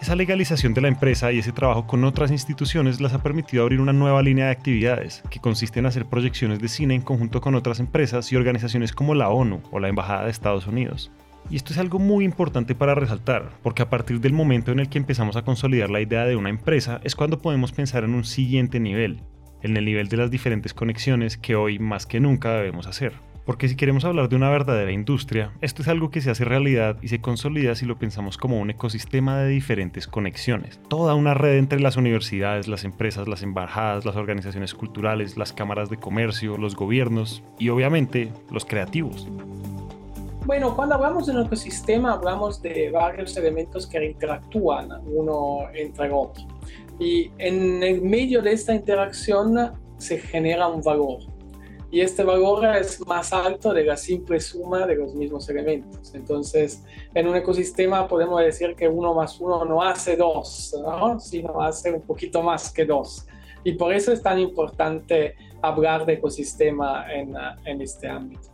Esa 0.00 0.16
legalización 0.16 0.72
de 0.72 0.80
la 0.80 0.88
empresa 0.88 1.30
y 1.30 1.40
ese 1.40 1.52
trabajo 1.52 1.86
con 1.86 2.04
otras 2.04 2.30
instituciones 2.30 3.02
las 3.02 3.12
ha 3.12 3.22
permitido 3.22 3.62
abrir 3.62 3.82
una 3.82 3.92
nueva 3.92 4.22
línea 4.22 4.46
de 4.46 4.52
actividades, 4.52 5.22
que 5.28 5.40
consiste 5.40 5.78
en 5.78 5.84
hacer 5.84 6.06
proyecciones 6.06 6.58
de 6.58 6.68
cine 6.68 6.94
en 6.94 7.02
conjunto 7.02 7.42
con 7.42 7.54
otras 7.54 7.80
empresas 7.80 8.32
y 8.32 8.36
organizaciones 8.36 8.92
como 8.92 9.14
la 9.14 9.28
ONU 9.28 9.60
o 9.70 9.78
la 9.78 9.88
Embajada 9.88 10.24
de 10.24 10.30
Estados 10.30 10.66
Unidos. 10.66 11.12
Y 11.50 11.56
esto 11.56 11.74
es 11.74 11.78
algo 11.78 11.98
muy 11.98 12.24
importante 12.24 12.74
para 12.74 12.94
resaltar, 12.94 13.50
porque 13.62 13.82
a 13.82 13.90
partir 13.90 14.20
del 14.20 14.32
momento 14.32 14.72
en 14.72 14.80
el 14.80 14.88
que 14.88 14.96
empezamos 14.96 15.36
a 15.36 15.42
consolidar 15.42 15.90
la 15.90 16.00
idea 16.00 16.24
de 16.24 16.36
una 16.36 16.48
empresa 16.48 17.02
es 17.04 17.14
cuando 17.14 17.42
podemos 17.42 17.72
pensar 17.72 18.02
en 18.02 18.14
un 18.14 18.24
siguiente 18.24 18.80
nivel, 18.80 19.20
en 19.60 19.76
el 19.76 19.84
nivel 19.84 20.08
de 20.08 20.16
las 20.16 20.30
diferentes 20.30 20.72
conexiones 20.72 21.36
que 21.36 21.56
hoy 21.56 21.78
más 21.78 22.06
que 22.06 22.20
nunca 22.20 22.54
debemos 22.54 22.86
hacer. 22.86 23.12
Porque 23.44 23.68
si 23.68 23.76
queremos 23.76 24.04
hablar 24.04 24.28
de 24.28 24.36
una 24.36 24.50
verdadera 24.50 24.92
industria, 24.92 25.52
esto 25.60 25.82
es 25.82 25.88
algo 25.88 26.10
que 26.10 26.20
se 26.20 26.30
hace 26.30 26.44
realidad 26.44 26.96
y 27.02 27.08
se 27.08 27.20
consolida 27.20 27.74
si 27.74 27.86
lo 27.86 27.98
pensamos 27.98 28.36
como 28.36 28.60
un 28.60 28.70
ecosistema 28.70 29.38
de 29.38 29.48
diferentes 29.48 30.06
conexiones. 30.06 30.78
Toda 30.88 31.14
una 31.14 31.34
red 31.34 31.56
entre 31.56 31.80
las 31.80 31.96
universidades, 31.96 32.68
las 32.68 32.84
empresas, 32.84 33.28
las 33.28 33.42
embajadas, 33.42 34.04
las 34.04 34.16
organizaciones 34.16 34.74
culturales, 34.74 35.36
las 35.36 35.52
cámaras 35.52 35.88
de 35.90 35.96
comercio, 35.96 36.56
los 36.56 36.76
gobiernos 36.76 37.42
y 37.58 37.70
obviamente 37.70 38.32
los 38.50 38.64
creativos. 38.64 39.26
Bueno, 40.46 40.74
cuando 40.74 40.96
hablamos 40.96 41.26
de 41.26 41.32
un 41.32 41.46
ecosistema 41.46 42.14
hablamos 42.14 42.60
de 42.60 42.90
varios 42.90 43.36
elementos 43.36 43.86
que 43.86 44.04
interactúan 44.04 44.88
uno 45.06 45.68
entre 45.74 46.10
otro. 46.10 46.44
Y 46.98 47.30
en 47.38 47.82
el 47.82 48.02
medio 48.02 48.42
de 48.42 48.52
esta 48.52 48.74
interacción 48.74 49.72
se 49.98 50.18
genera 50.18 50.66
un 50.66 50.82
valor 50.82 51.29
y 51.90 52.00
este 52.00 52.22
valor 52.22 52.64
es 52.76 53.04
más 53.06 53.32
alto 53.32 53.72
de 53.72 53.84
la 53.84 53.96
simple 53.96 54.38
suma 54.38 54.86
de 54.86 54.94
los 54.94 55.14
mismos 55.14 55.48
elementos. 55.48 56.14
Entonces, 56.14 56.84
en 57.14 57.26
un 57.26 57.34
ecosistema 57.34 58.06
podemos 58.06 58.40
decir 58.40 58.76
que 58.76 58.86
uno 58.86 59.12
más 59.12 59.40
uno 59.40 59.64
no 59.64 59.82
hace 59.82 60.16
dos, 60.16 60.76
¿no? 60.80 61.18
sino 61.18 61.60
hace 61.60 61.92
un 61.92 62.02
poquito 62.02 62.42
más 62.42 62.72
que 62.72 62.84
dos. 62.84 63.26
Y 63.64 63.72
por 63.72 63.92
eso 63.92 64.12
es 64.12 64.22
tan 64.22 64.38
importante 64.38 65.34
hablar 65.60 66.06
de 66.06 66.14
ecosistema 66.14 67.12
en, 67.12 67.34
en 67.64 67.82
este 67.82 68.08
ámbito. 68.08 68.48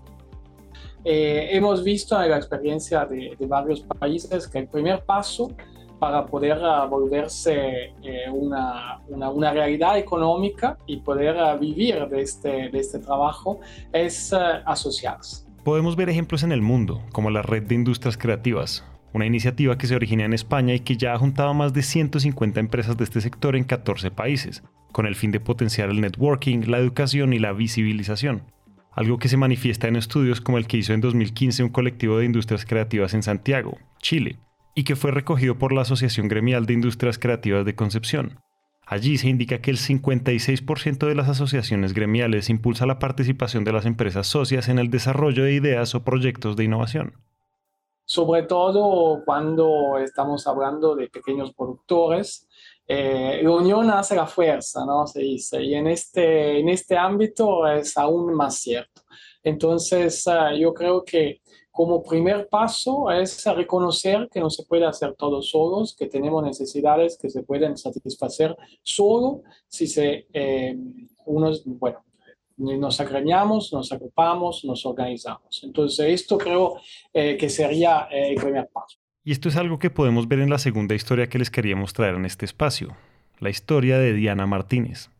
Eh, 1.04 1.50
hemos 1.52 1.84
visto 1.84 2.20
en 2.20 2.30
la 2.30 2.38
experiencia 2.38 3.04
de, 3.04 3.36
de 3.38 3.46
varios 3.46 3.82
países 3.82 4.48
que 4.48 4.58
el 4.58 4.68
primer 4.68 5.04
paso 5.04 5.54
para 5.98 6.26
poder 6.26 6.58
ah, 6.62 6.86
volverse 6.86 7.94
eh, 8.02 8.30
una, 8.30 9.00
realidad 9.52 9.98
económica 9.98 10.78
y 10.86 10.98
poder 10.98 11.36
ah, 11.38 11.56
vivir 11.56 12.06
de 12.08 12.22
este, 12.22 12.68
de 12.70 12.78
este 12.78 12.98
trabajo 12.98 13.60
es 13.92 14.32
ah, 14.32 14.62
asociarse. 14.66 15.46
Podemos 15.64 15.96
ver 15.96 16.08
ejemplos 16.08 16.42
en 16.42 16.52
el 16.52 16.62
mundo, 16.62 17.02
como 17.12 17.30
la 17.30 17.42
Red 17.42 17.64
de 17.64 17.74
Industrias 17.74 18.16
Creativas, 18.16 18.84
una 19.12 19.26
iniciativa 19.26 19.78
que 19.78 19.86
se 19.86 19.96
origina 19.96 20.24
en 20.24 20.32
España 20.32 20.74
y 20.74 20.80
que 20.80 20.96
ya 20.96 21.14
ha 21.14 21.18
juntado 21.18 21.54
más 21.54 21.72
de 21.72 21.82
150 21.82 22.60
empresas 22.60 22.96
de 22.96 23.04
este 23.04 23.20
sector 23.20 23.56
en 23.56 23.64
14 23.64 24.10
países, 24.10 24.62
con 24.92 25.06
el 25.06 25.16
fin 25.16 25.30
de 25.32 25.40
potenciar 25.40 25.90
el 25.90 26.00
networking, 26.00 26.64
la 26.66 26.78
educación 26.78 27.32
y 27.32 27.38
la 27.38 27.52
visibilización. 27.52 28.42
Algo 28.92 29.18
que 29.18 29.28
se 29.28 29.36
manifiesta 29.36 29.88
en 29.88 29.96
estudios 29.96 30.40
como 30.40 30.58
el 30.58 30.66
que 30.66 30.78
hizo 30.78 30.92
en 30.94 31.00
2015 31.00 31.64
un 31.64 31.68
colectivo 31.68 32.18
de 32.18 32.26
industrias 32.26 32.64
creativas 32.64 33.12
en 33.12 33.22
Santiago, 33.22 33.76
Chile, 34.00 34.38
y 34.76 34.84
que 34.84 34.94
fue 34.94 35.10
recogido 35.10 35.58
por 35.58 35.72
la 35.72 35.80
Asociación 35.80 36.28
Gremial 36.28 36.66
de 36.66 36.74
Industrias 36.74 37.18
Creativas 37.18 37.64
de 37.64 37.74
Concepción. 37.74 38.38
Allí 38.86 39.16
se 39.16 39.28
indica 39.28 39.60
que 39.60 39.70
el 39.70 39.78
56% 39.78 41.08
de 41.08 41.14
las 41.14 41.28
asociaciones 41.28 41.94
gremiales 41.94 42.50
impulsa 42.50 42.86
la 42.86 43.00
participación 43.00 43.64
de 43.64 43.72
las 43.72 43.86
empresas 43.86 44.28
socias 44.28 44.68
en 44.68 44.78
el 44.78 44.90
desarrollo 44.90 45.42
de 45.42 45.54
ideas 45.54 45.94
o 45.94 46.04
proyectos 46.04 46.56
de 46.56 46.64
innovación. 46.64 47.14
Sobre 48.04 48.42
todo 48.42 49.24
cuando 49.24 49.98
estamos 49.98 50.46
hablando 50.46 50.94
de 50.94 51.08
pequeños 51.08 51.54
productores, 51.54 52.46
eh, 52.86 53.40
la 53.42 53.50
unión 53.50 53.90
hace 53.90 54.14
la 54.14 54.26
fuerza, 54.26 54.84
¿no? 54.84 55.06
Se 55.06 55.20
dice, 55.20 55.60
y 55.62 55.74
en 55.74 55.86
este, 55.88 56.60
en 56.60 56.68
este 56.68 56.96
ámbito 56.98 57.66
es 57.66 57.96
aún 57.96 58.34
más 58.34 58.58
cierto. 58.58 59.02
Entonces, 59.42 60.28
ah, 60.28 60.54
yo 60.54 60.74
creo 60.74 61.02
que 61.02 61.40
como 61.76 62.02
primer 62.02 62.48
paso 62.48 63.10
es 63.10 63.44
reconocer 63.44 64.30
que 64.32 64.40
no 64.40 64.48
se 64.48 64.64
puede 64.64 64.86
hacer 64.86 65.12
todo 65.12 65.42
solos, 65.42 65.94
que 65.94 66.06
tenemos 66.06 66.42
necesidades 66.42 67.18
que 67.20 67.28
se 67.28 67.42
pueden 67.42 67.76
satisfacer 67.76 68.56
solo 68.82 69.42
si 69.68 69.86
se, 69.86 70.26
eh, 70.32 70.74
unos, 71.26 71.64
bueno, 71.66 72.02
nos 72.56 72.98
agremiamos, 72.98 73.74
nos 73.74 73.92
agrupamos, 73.92 74.64
nos 74.64 74.86
organizamos. 74.86 75.60
Entonces, 75.64 76.06
esto 76.08 76.38
creo 76.38 76.80
eh, 77.12 77.36
que 77.36 77.50
sería 77.50 78.08
eh, 78.10 78.30
el 78.30 78.36
primer 78.36 78.70
paso. 78.72 78.96
Y 79.22 79.32
esto 79.32 79.50
es 79.50 79.56
algo 79.56 79.78
que 79.78 79.90
podemos 79.90 80.28
ver 80.28 80.38
en 80.38 80.48
la 80.48 80.58
segunda 80.58 80.94
historia 80.94 81.28
que 81.28 81.38
les 81.38 81.50
quería 81.50 81.76
mostrar 81.76 82.14
en 82.14 82.24
este 82.24 82.46
espacio, 82.46 82.96
la 83.38 83.50
historia 83.50 83.98
de 83.98 84.14
Diana 84.14 84.46
Martínez. 84.46 85.10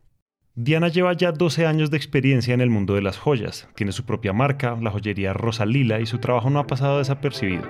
Diana 0.59 0.87
lleva 0.87 1.13
ya 1.13 1.31
12 1.31 1.67
años 1.67 1.91
de 1.91 1.97
experiencia 1.97 2.51
en 2.51 2.61
el 2.61 2.71
mundo 2.71 2.95
de 2.95 3.03
las 3.03 3.15
joyas, 3.15 3.69
tiene 3.75 3.91
su 3.91 4.05
propia 4.05 4.33
marca, 4.33 4.75
la 4.81 4.89
joyería 4.89 5.31
Rosalila, 5.31 5.99
y 5.99 6.07
su 6.07 6.17
trabajo 6.17 6.49
no 6.49 6.57
ha 6.57 6.65
pasado 6.65 6.97
desapercibido. 6.97 7.61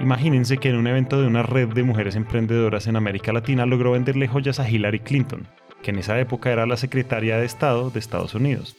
Imagínense 0.00 0.58
que 0.58 0.70
en 0.70 0.74
un 0.74 0.88
evento 0.88 1.20
de 1.20 1.28
una 1.28 1.44
red 1.44 1.68
de 1.68 1.84
mujeres 1.84 2.16
emprendedoras 2.16 2.88
en 2.88 2.96
América 2.96 3.32
Latina 3.32 3.64
logró 3.64 3.92
venderle 3.92 4.26
joyas 4.26 4.58
a 4.58 4.68
Hillary 4.68 4.98
Clinton, 4.98 5.46
que 5.84 5.92
en 5.92 6.00
esa 6.00 6.18
época 6.18 6.50
era 6.50 6.66
la 6.66 6.76
secretaria 6.76 7.38
de 7.38 7.46
Estado 7.46 7.90
de 7.90 8.00
Estados 8.00 8.34
Unidos. 8.34 8.76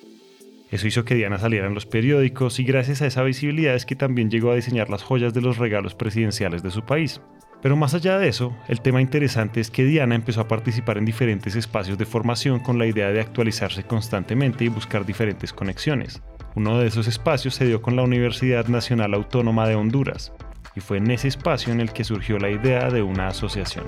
Eso 0.70 0.86
hizo 0.86 1.06
que 1.06 1.16
Diana 1.16 1.40
saliera 1.40 1.68
en 1.68 1.74
los 1.74 1.86
periódicos 1.86 2.60
y 2.60 2.66
gracias 2.66 3.02
a 3.02 3.08
esa 3.08 3.24
visibilidad 3.24 3.76
es 3.76 3.86
que 3.86 3.96
también 3.96 4.30
llegó 4.30 4.52
a 4.52 4.56
diseñar 4.56 4.90
las 4.90 5.04
joyas 5.04 5.34
de 5.34 5.40
los 5.40 5.58
regalos 5.58 5.96
presidenciales 5.96 6.64
de 6.64 6.72
su 6.72 6.84
país. 6.84 7.22
Pero 7.62 7.76
más 7.76 7.94
allá 7.94 8.20
de 8.20 8.28
eso, 8.28 8.56
el 8.68 8.82
tema 8.82 9.02
interesante 9.02 9.60
es 9.60 9.72
que 9.72 9.84
Diana 9.84 10.16
empezó 10.16 10.42
a 10.42 10.48
participar 10.48 10.98
en 10.98 11.06
diferentes 11.06 11.56
espacios 11.56 11.98
de 11.98 12.06
formación 12.06 12.60
con 12.60 12.78
la 12.78 12.86
idea 12.86 13.10
de 13.10 13.20
actualizarse 13.20 13.84
constantemente 13.84 14.64
y 14.64 14.70
buscar 14.70 15.06
diferentes 15.06 15.54
conexiones. 15.54 16.22
Uno 16.56 16.80
de 16.80 16.88
esos 16.88 17.08
espacios 17.08 17.56
se 17.56 17.66
dio 17.66 17.82
con 17.82 17.96
la 17.96 18.04
Universidad 18.04 18.68
Nacional 18.68 19.14
Autónoma 19.14 19.68
de 19.68 19.76
Honduras, 19.76 20.34
y 20.76 20.80
fue 20.80 20.98
en 20.98 21.10
ese 21.10 21.28
espacio 21.28 21.74
en 21.74 21.82
el 21.82 21.92
que 21.92 22.04
surgió 22.04 22.38
la 22.38 22.52
idea 22.52 22.92
de 22.92 23.02
una 23.02 23.28
asociación. 23.30 23.86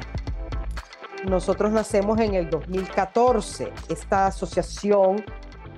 Nosotros 1.27 1.71
nacemos 1.71 2.19
en 2.19 2.33
el 2.33 2.49
2014. 2.49 3.71
Esta 3.89 4.27
asociación 4.27 5.23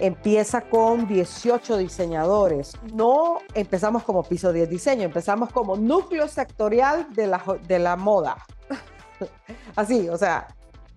empieza 0.02 0.62
con 0.62 1.08
18 1.08 1.78
diseñadores. 1.78 2.74
No 2.94 3.38
empezamos 3.54 4.04
como 4.04 4.24
piso 4.24 4.52
10 4.52 4.70
diseño, 4.70 5.04
empezamos 5.04 5.52
como 5.52 5.78
núcleo 5.78 6.28
sectorial 6.28 7.14
de 7.14 7.28
la, 7.28 7.44
de 7.68 7.80
la 7.80 7.96
moda. 7.96 8.38
Así, 9.76 10.10
o 10.10 10.18
sea, 10.18 10.48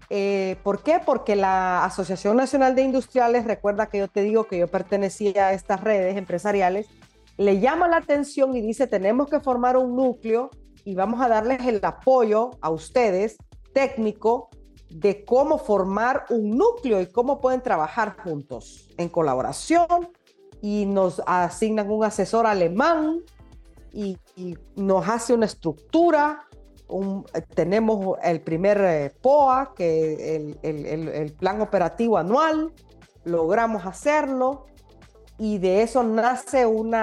eh, 0.09 0.57
¿por 0.63 0.83
qué? 0.83 1.01
Porque 1.05 1.37
la 1.37 1.85
Asociación 1.85 2.37
Nacional 2.37 2.75
de 2.75 2.83
Industriales, 2.83 3.45
recuerda 3.45 3.87
que 3.87 3.99
yo 3.99 4.09
te 4.09 4.23
digo 4.23 4.45
que 4.45 4.59
yo 4.59 4.69
pertenecía 4.69 5.49
a 5.49 5.53
estas 5.53 5.83
redes 5.83 6.17
empresariales, 6.17 6.89
le 7.37 7.61
llama 7.61 7.89
la 7.89 7.99
atención 7.99 8.57
y 8.57 8.63
dice, 8.63 8.87
tenemos 8.87 9.29
que 9.29 9.41
formar 9.41 9.77
un 9.77 9.95
núcleo 9.95 10.51
y 10.85 10.95
vamos 10.95 11.21
a 11.21 11.29
darles 11.29 11.67
el 11.67 11.81
apoyo 11.83 12.53
a 12.63 12.71
ustedes 12.71 13.37
técnico 13.75 14.49
de 14.91 15.25
cómo 15.25 15.59
formar 15.59 16.27
un 16.31 16.57
núcleo 16.57 17.01
y 17.01 17.07
cómo 17.07 17.41
pueden 17.41 17.63
trabajar 17.63 18.17
juntos 18.23 18.89
en 18.97 19.09
colaboración 19.09 20.11
y 20.61 20.87
nos 20.87 21.23
asignan 21.27 21.91
un 21.91 22.05
asesor 22.05 22.47
alemán 22.47 23.21
y, 23.93 24.19
nos 24.77 25.09
hace 25.09 25.33
una 25.33 25.47
estructura. 25.47 26.49
tenemos 27.55 28.19
el 28.23 28.41
primer 28.41 28.81
eh, 28.81 29.13
POA, 29.23 29.75
que 29.77 30.37
el, 30.37 31.09
el 31.09 31.33
plan 31.33 31.61
operativo 31.61 32.19
anual, 32.19 32.73
logramos 33.25 33.87
hacerlo 33.87 34.67
y 35.39 35.59
de 35.59 35.83
eso 35.83 36.05
nace 36.05 36.65
un 36.65 36.95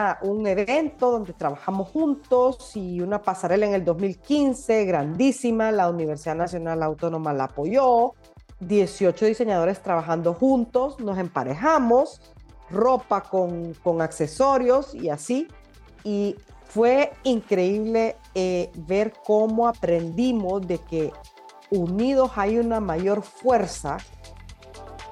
evento 0.48 1.12
donde 1.12 1.34
trabajamos 1.34 1.90
juntos 1.90 2.76
y 2.76 3.02
una 3.02 3.22
pasarela 3.22 3.66
en 3.66 3.74
el 3.74 3.84
2015 3.84 4.86
grandísima, 4.86 5.72
la 5.72 5.90
Universidad 5.90 6.36
Nacional 6.36 6.82
Autónoma 6.82 7.34
la 7.34 7.46
apoyó, 7.46 8.14
18 8.62 9.26
diseñadores 9.26 9.82
trabajando 9.82 10.34
juntos, 10.34 11.00
nos 11.00 11.18
emparejamos, 11.18 12.22
ropa 12.70 13.22
con, 13.22 13.74
con 13.84 14.02
accesorios 14.02 14.96
y 14.96 15.10
así, 15.10 15.48
y 16.06 16.38
fue 16.64 17.12
increíble 17.24 18.16
eh, 18.34 18.72
ver 18.76 19.12
cómo 19.26 19.68
aprendimos 19.68 20.66
de 20.66 20.78
que 20.78 21.12
unidos 21.70 22.32
hay 22.36 22.60
una 22.60 22.80
mayor 22.80 23.24
fuerza 23.24 23.98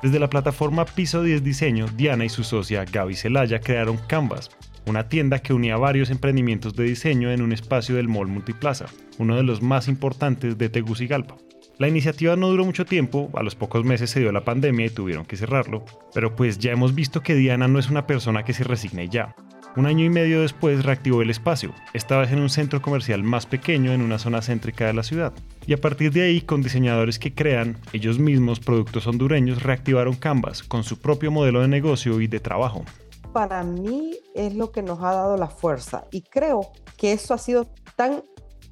desde 0.01 0.19
la 0.19 0.29
plataforma 0.29 0.85
Piso 0.85 1.23
10 1.23 1.43
Diseño, 1.43 1.87
Diana 1.95 2.25
y 2.25 2.29
su 2.29 2.43
socia 2.43 2.85
Gaby 2.85 3.15
Celaya 3.15 3.59
crearon 3.59 3.97
Canvas, 4.07 4.49
una 4.85 5.09
tienda 5.09 5.39
que 5.39 5.53
unía 5.53 5.77
varios 5.77 6.09
emprendimientos 6.09 6.75
de 6.75 6.85
diseño 6.85 7.31
en 7.31 7.41
un 7.41 7.51
espacio 7.51 7.95
del 7.95 8.07
Mall 8.07 8.27
Multiplaza, 8.27 8.85
uno 9.17 9.35
de 9.35 9.43
los 9.43 9.61
más 9.61 9.87
importantes 9.87 10.57
de 10.57 10.69
Tegucigalpa. 10.69 11.35
La 11.77 11.87
iniciativa 11.87 12.35
no 12.35 12.49
duró 12.49 12.65
mucho 12.65 12.85
tiempo, 12.85 13.29
a 13.35 13.43
los 13.43 13.55
pocos 13.55 13.85
meses 13.85 14.09
se 14.09 14.19
dio 14.19 14.31
la 14.31 14.43
pandemia 14.43 14.87
y 14.87 14.89
tuvieron 14.89 15.25
que 15.25 15.37
cerrarlo, 15.37 15.85
pero 16.13 16.35
pues 16.35 16.57
ya 16.59 16.71
hemos 16.71 16.93
visto 16.93 17.21
que 17.21 17.35
Diana 17.35 17.67
no 17.67 17.79
es 17.79 17.89
una 17.89 18.05
persona 18.05 18.43
que 18.43 18.53
se 18.53 18.65
resigne 18.65 19.07
ya. 19.07 19.35
Un 19.79 19.85
año 19.85 20.03
y 20.03 20.09
medio 20.09 20.41
después 20.41 20.83
reactivó 20.83 21.21
el 21.21 21.29
espacio, 21.29 21.73
esta 21.93 22.17
vez 22.17 22.33
en 22.33 22.41
un 22.41 22.49
centro 22.49 22.81
comercial 22.81 23.23
más 23.23 23.45
pequeño 23.45 23.93
en 23.93 24.01
una 24.01 24.19
zona 24.19 24.41
céntrica 24.41 24.85
de 24.85 24.91
la 24.91 25.03
ciudad. 25.03 25.31
Y 25.65 25.71
a 25.71 25.79
partir 25.79 26.11
de 26.11 26.23
ahí, 26.23 26.41
con 26.41 26.61
diseñadores 26.61 27.17
que 27.17 27.33
crean 27.33 27.77
ellos 27.93 28.19
mismos 28.19 28.59
productos 28.59 29.07
hondureños, 29.07 29.63
reactivaron 29.63 30.17
Canvas 30.17 30.63
con 30.63 30.83
su 30.83 30.99
propio 30.99 31.31
modelo 31.31 31.61
de 31.61 31.69
negocio 31.69 32.19
y 32.19 32.27
de 32.27 32.41
trabajo. 32.41 32.83
Para 33.31 33.63
mí 33.63 34.17
es 34.35 34.53
lo 34.53 34.69
que 34.73 34.81
nos 34.81 34.99
ha 34.99 35.13
dado 35.13 35.37
la 35.37 35.47
fuerza 35.47 36.03
y 36.11 36.23
creo 36.23 36.73
que 36.97 37.13
eso 37.13 37.33
ha 37.33 37.37
sido 37.37 37.65
tan 37.95 38.21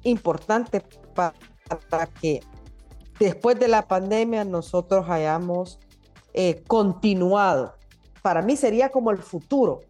importante 0.02 0.82
para 1.14 2.06
que 2.20 2.40
después 3.18 3.58
de 3.58 3.68
la 3.68 3.88
pandemia 3.88 4.44
nosotros 4.44 5.08
hayamos 5.08 5.78
eh, 6.34 6.62
continuado. 6.66 7.76
Para 8.20 8.42
mí 8.42 8.56
sería 8.56 8.90
como 8.90 9.10
el 9.10 9.22
futuro 9.22 9.87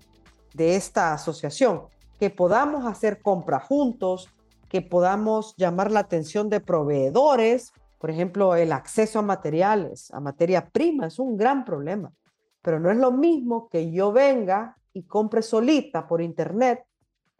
de 0.58 0.76
esta 0.76 1.14
asociación, 1.14 1.84
que 2.18 2.28
podamos 2.28 2.84
hacer 2.84 3.22
compras 3.22 3.64
juntos, 3.64 4.28
que 4.68 4.82
podamos 4.82 5.54
llamar 5.56 5.90
la 5.90 6.00
atención 6.00 6.50
de 6.50 6.60
proveedores, 6.60 7.72
por 7.98 8.10
ejemplo, 8.10 8.54
el 8.54 8.72
acceso 8.72 9.20
a 9.20 9.22
materiales, 9.22 10.10
a 10.12 10.20
materia 10.20 10.68
prima, 10.68 11.06
es 11.06 11.18
un 11.18 11.36
gran 11.36 11.64
problema, 11.64 12.12
pero 12.60 12.78
no 12.78 12.90
es 12.90 12.98
lo 12.98 13.12
mismo 13.12 13.68
que 13.68 13.90
yo 13.90 14.12
venga 14.12 14.76
y 14.92 15.04
compre 15.04 15.42
solita 15.42 16.06
por 16.06 16.20
internet 16.20 16.84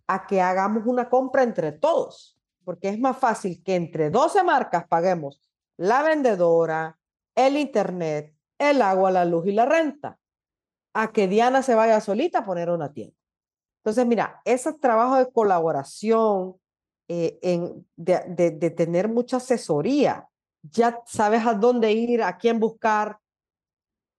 a 0.07 0.27
que 0.27 0.41
hagamos 0.41 0.87
una 0.87 1.11
compra 1.11 1.43
entre 1.43 1.73
todos, 1.73 2.39
porque 2.65 2.89
es 2.89 2.99
más 2.99 3.19
fácil 3.19 3.63
que 3.63 3.75
entre 3.75 4.11
12 4.11 4.43
marcas 4.43 4.87
paguemos 4.89 5.43
la 5.77 6.03
vendedora, 6.03 6.99
el 7.35 7.57
internet, 7.57 8.35
el 8.59 8.83
agua, 8.83 9.11
la 9.11 9.25
luz 9.25 9.47
y 9.47 9.53
la 9.53 9.65
renta, 9.65 10.19
a 10.95 11.13
que 11.13 11.29
Diana 11.29 11.63
se 11.63 11.75
vaya 11.75 12.01
solita 12.01 12.41
a 12.41 12.45
poner 12.45 12.71
una 12.71 12.93
tienda. 12.93 13.17
Entonces, 13.89 14.07
mira, 14.07 14.41
ese 14.45 14.73
trabajo 14.75 15.17
de 15.17 15.31
colaboración, 15.31 16.57
eh, 17.09 17.39
de, 17.97 18.71
tener 18.77 19.09
mucha 19.09 19.39
asesoría, 19.39 20.29
ya 20.63 21.03
sabes 21.07 21.47
a 21.47 21.55
dónde 21.55 21.93
ir, 21.93 22.23
a 22.23 22.37
quién 22.37 22.61
buscar 22.61 23.19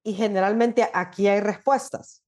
y 0.03 0.13
generalmente 0.13 0.89
aquí 0.93 1.27
hay 1.27 1.39
respuestas 1.39 2.23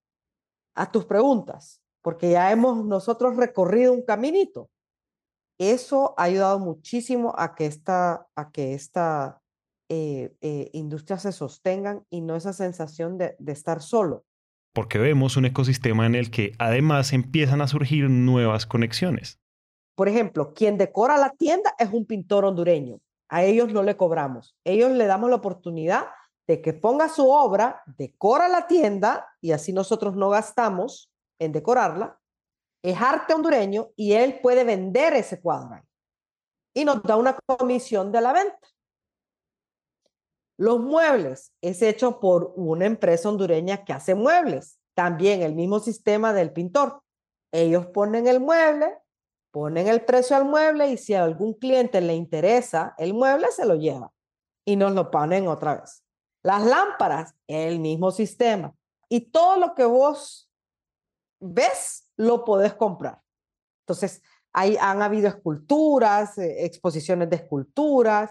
a 0.76 0.92
tus 0.92 1.06
preguntas, 1.06 1.82
porque 2.04 2.32
ya 2.32 2.52
hemos 2.52 2.86
nosotros 2.86 3.38
recorrido 3.38 3.94
un 3.94 4.04
caminito. 4.04 4.70
Eso 5.58 6.14
ha 6.18 6.24
ayudado 6.24 6.60
muchísimo 6.60 7.34
a 7.38 7.56
que 7.56 7.66
esta, 7.66 8.28
a 8.36 8.52
que 8.52 8.74
esta 8.74 9.42
eh, 9.90 10.36
eh, 10.42 10.70
industria 10.74 11.18
se 11.18 11.32
sostengan 11.32 12.06
y 12.10 12.22
no 12.22 12.36
esa 12.36 12.54
sensación 12.54 13.18
de 13.18 13.36
estar 13.48 13.82
solo. 13.82 14.26
Porque 14.74 14.98
vemos 14.98 15.38
un 15.38 15.46
ecosistema 15.46 16.06
en 16.06 16.16
el 16.16 16.32
que 16.32 16.54
además 16.60 17.14
empiezan 17.14 17.62
a 17.62 17.68
surgir 17.68 18.10
nuevas 18.10 18.66
conexiones. 18.66 19.40
Por 19.96 20.08
ejemplo, 20.08 20.54
quien 20.54 20.78
decora 20.78 21.18
la 21.18 21.32
tienda 21.32 21.74
es 21.78 21.90
un 21.92 22.06
pintor 22.06 22.46
hondureño. 22.46 23.00
A 23.30 23.44
ellos 23.44 23.72
no 23.74 23.84
le 23.84 23.98
cobramos. 23.98 24.56
Ellos 24.64 24.92
le 24.92 25.06
damos 25.06 25.30
la 25.30 25.38
oportunidad 25.38 26.06
de 26.48 26.62
que 26.62 26.74
ponga 26.74 27.10
su 27.10 27.30
obra, 27.30 27.84
decora 27.98 28.48
la 28.48 28.68
tienda 28.68 29.28
y 29.42 29.52
así 29.52 29.74
nosotros 29.74 30.16
no 30.16 30.30
gastamos 30.30 31.12
en 31.40 31.52
decorarla 31.52 32.22
es 32.84 33.00
arte 33.00 33.34
hondureño 33.34 33.90
y 33.96 34.14
él 34.14 34.40
puede 34.42 34.64
vender 34.64 35.14
ese 35.14 35.40
cuadro. 35.40 35.84
Y 36.74 36.86
nos 36.86 37.04
da 37.04 37.16
una 37.18 37.38
comisión 37.46 38.12
de 38.12 38.22
la 38.22 38.34
venta. 38.34 38.68
Los 40.62 40.80
muebles 40.80 41.52
es 41.62 41.82
hecho 41.82 42.20
por 42.20 42.54
una 42.56 42.86
empresa 42.86 43.28
hondureña 43.28 43.84
que 43.84 43.94
hace 43.94 44.14
muebles. 44.14 44.78
También 44.94 45.42
el 45.42 45.56
mismo 45.56 45.80
sistema 45.80 46.34
del 46.34 46.54
pintor. 46.54 47.02
Ellos 47.52 47.88
ponen 47.88 48.28
el 48.28 48.40
mueble, 48.40 48.96
ponen 49.50 49.88
el 49.88 50.06
precio 50.06 50.36
al 50.36 50.46
mueble 50.46 50.92
y 50.92 50.98
si 50.98 51.16
a 51.16 51.24
algún 51.24 51.56
cliente 51.56 52.00
le 52.00 52.14
interesa 52.14 52.94
el 53.00 53.16
mueble, 53.16 53.48
se 53.50 53.66
lo 53.66 53.74
lleva 53.74 54.12
y 54.64 54.76
nos 54.76 54.92
lo 54.92 55.10
ponen 55.10 55.48
otra 55.48 55.78
vez. 55.80 56.04
Las 56.44 56.64
lámparas, 56.64 57.34
el 57.48 57.80
mismo 57.80 58.12
sistema. 58.12 58.72
Y 59.10 59.32
todo 59.32 59.58
lo 59.58 59.74
que 59.74 59.86
vos 59.86 60.48
ves 61.40 62.08
lo 62.18 62.46
podés 62.46 62.76
comprar. 62.76 63.20
Entonces, 63.88 64.22
hay, 64.54 64.78
han 64.80 65.02
habido 65.02 65.28
esculturas, 65.28 66.38
eh, 66.38 66.66
exposiciones 66.66 67.32
de 67.32 67.38
esculturas. 67.38 68.30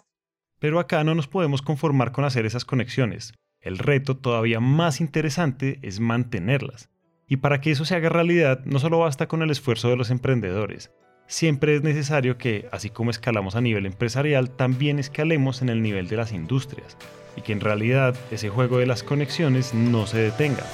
Pero 0.61 0.79
acá 0.79 1.03
no 1.03 1.15
nos 1.15 1.27
podemos 1.27 1.63
conformar 1.63 2.13
con 2.13 2.25
hacer 2.25 2.47
esas 2.47 2.65
conexiones. 2.65 3.33
El 3.61 3.79
reto 3.79 4.17
todavía 4.17 4.61
más 4.61 5.01
interesante 5.01 5.79
es 5.83 6.01
mantenerlas. 6.01 6.91
Y 7.27 7.39
para 7.39 7.61
que 7.61 7.71
eso 7.71 7.85
se 7.85 7.95
haga 7.95 8.11
realidad, 8.11 8.61
no 8.65 8.79
solo 8.79 8.99
basta 8.99 9.27
con 9.27 9.43
el 9.43 9.51
esfuerzo 9.51 9.89
de 9.89 9.97
los 9.97 10.11
emprendedores. 10.11 10.91
Siempre 11.27 11.77
es 11.77 11.83
necesario 11.83 12.37
que, 12.37 12.69
así 12.73 12.91
como 12.91 13.11
escalamos 13.11 13.57
a 13.57 13.61
nivel 13.61 13.87
empresarial, 13.87 14.51
también 14.51 14.99
escalemos 14.99 15.63
en 15.63 15.71
el 15.71 15.81
nivel 15.81 16.09
de 16.09 16.17
las 16.17 16.33
industrias. 16.33 16.99
Y 17.37 17.43
que 17.43 17.53
en 17.53 17.61
realidad 17.61 18.15
ese 18.31 18.51
juego 18.51 18.79
de 18.79 18.87
las 18.87 19.03
conexiones 19.03 19.73
no 19.73 20.07
se 20.07 20.19
detenga. 20.19 20.65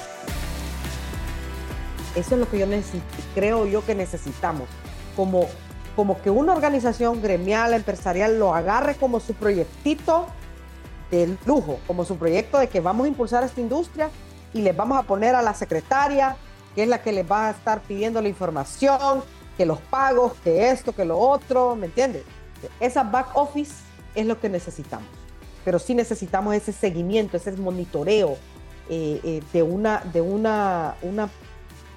Eso 2.15 2.33
es 2.33 2.39
lo 2.39 2.49
que 2.49 2.59
yo 2.59 2.65
creo 3.35 3.67
yo 3.67 3.85
que 3.85 3.93
necesitamos. 3.95 4.67
Como, 5.15 5.47
como 5.97 6.21
que 6.21 6.29
una 6.29 6.53
organización 6.53 7.23
gremial, 7.23 7.73
empresarial, 7.73 8.37
lo 8.37 8.53
agarre 8.53 8.93
como 8.97 9.19
su 9.19 9.33
proyectito 9.33 10.27
de 11.09 11.35
lujo, 11.47 11.79
como 11.87 12.05
su 12.05 12.17
proyecto 12.17 12.59
de 12.59 12.69
que 12.69 12.81
vamos 12.81 13.05
a 13.05 13.07
impulsar 13.07 13.43
esta 13.43 13.59
industria 13.59 14.11
y 14.53 14.61
les 14.61 14.77
vamos 14.77 14.99
a 14.99 15.03
poner 15.03 15.33
a 15.33 15.41
la 15.41 15.55
secretaria, 15.55 16.37
que 16.75 16.83
es 16.83 16.87
la 16.87 17.01
que 17.01 17.11
les 17.11 17.29
va 17.29 17.47
a 17.47 17.51
estar 17.51 17.81
pidiendo 17.81 18.21
la 18.21 18.29
información, 18.29 19.23
que 19.57 19.65
los 19.65 19.79
pagos, 19.81 20.33
que 20.43 20.69
esto, 20.69 20.93
que 20.93 21.03
lo 21.03 21.17
otro, 21.17 21.75
¿me 21.75 21.87
entiendes? 21.87 22.21
Esa 22.79 23.01
back 23.01 23.35
office 23.35 23.73
es 24.13 24.27
lo 24.27 24.39
que 24.39 24.49
necesitamos, 24.49 25.09
pero 25.65 25.79
sí 25.79 25.95
necesitamos 25.95 26.53
ese 26.53 26.73
seguimiento, 26.73 27.37
ese 27.37 27.53
monitoreo 27.53 28.37
eh, 28.87 29.19
eh, 29.23 29.41
de, 29.51 29.63
una, 29.63 30.03
de 30.13 30.21
una, 30.21 30.93
una 31.01 31.27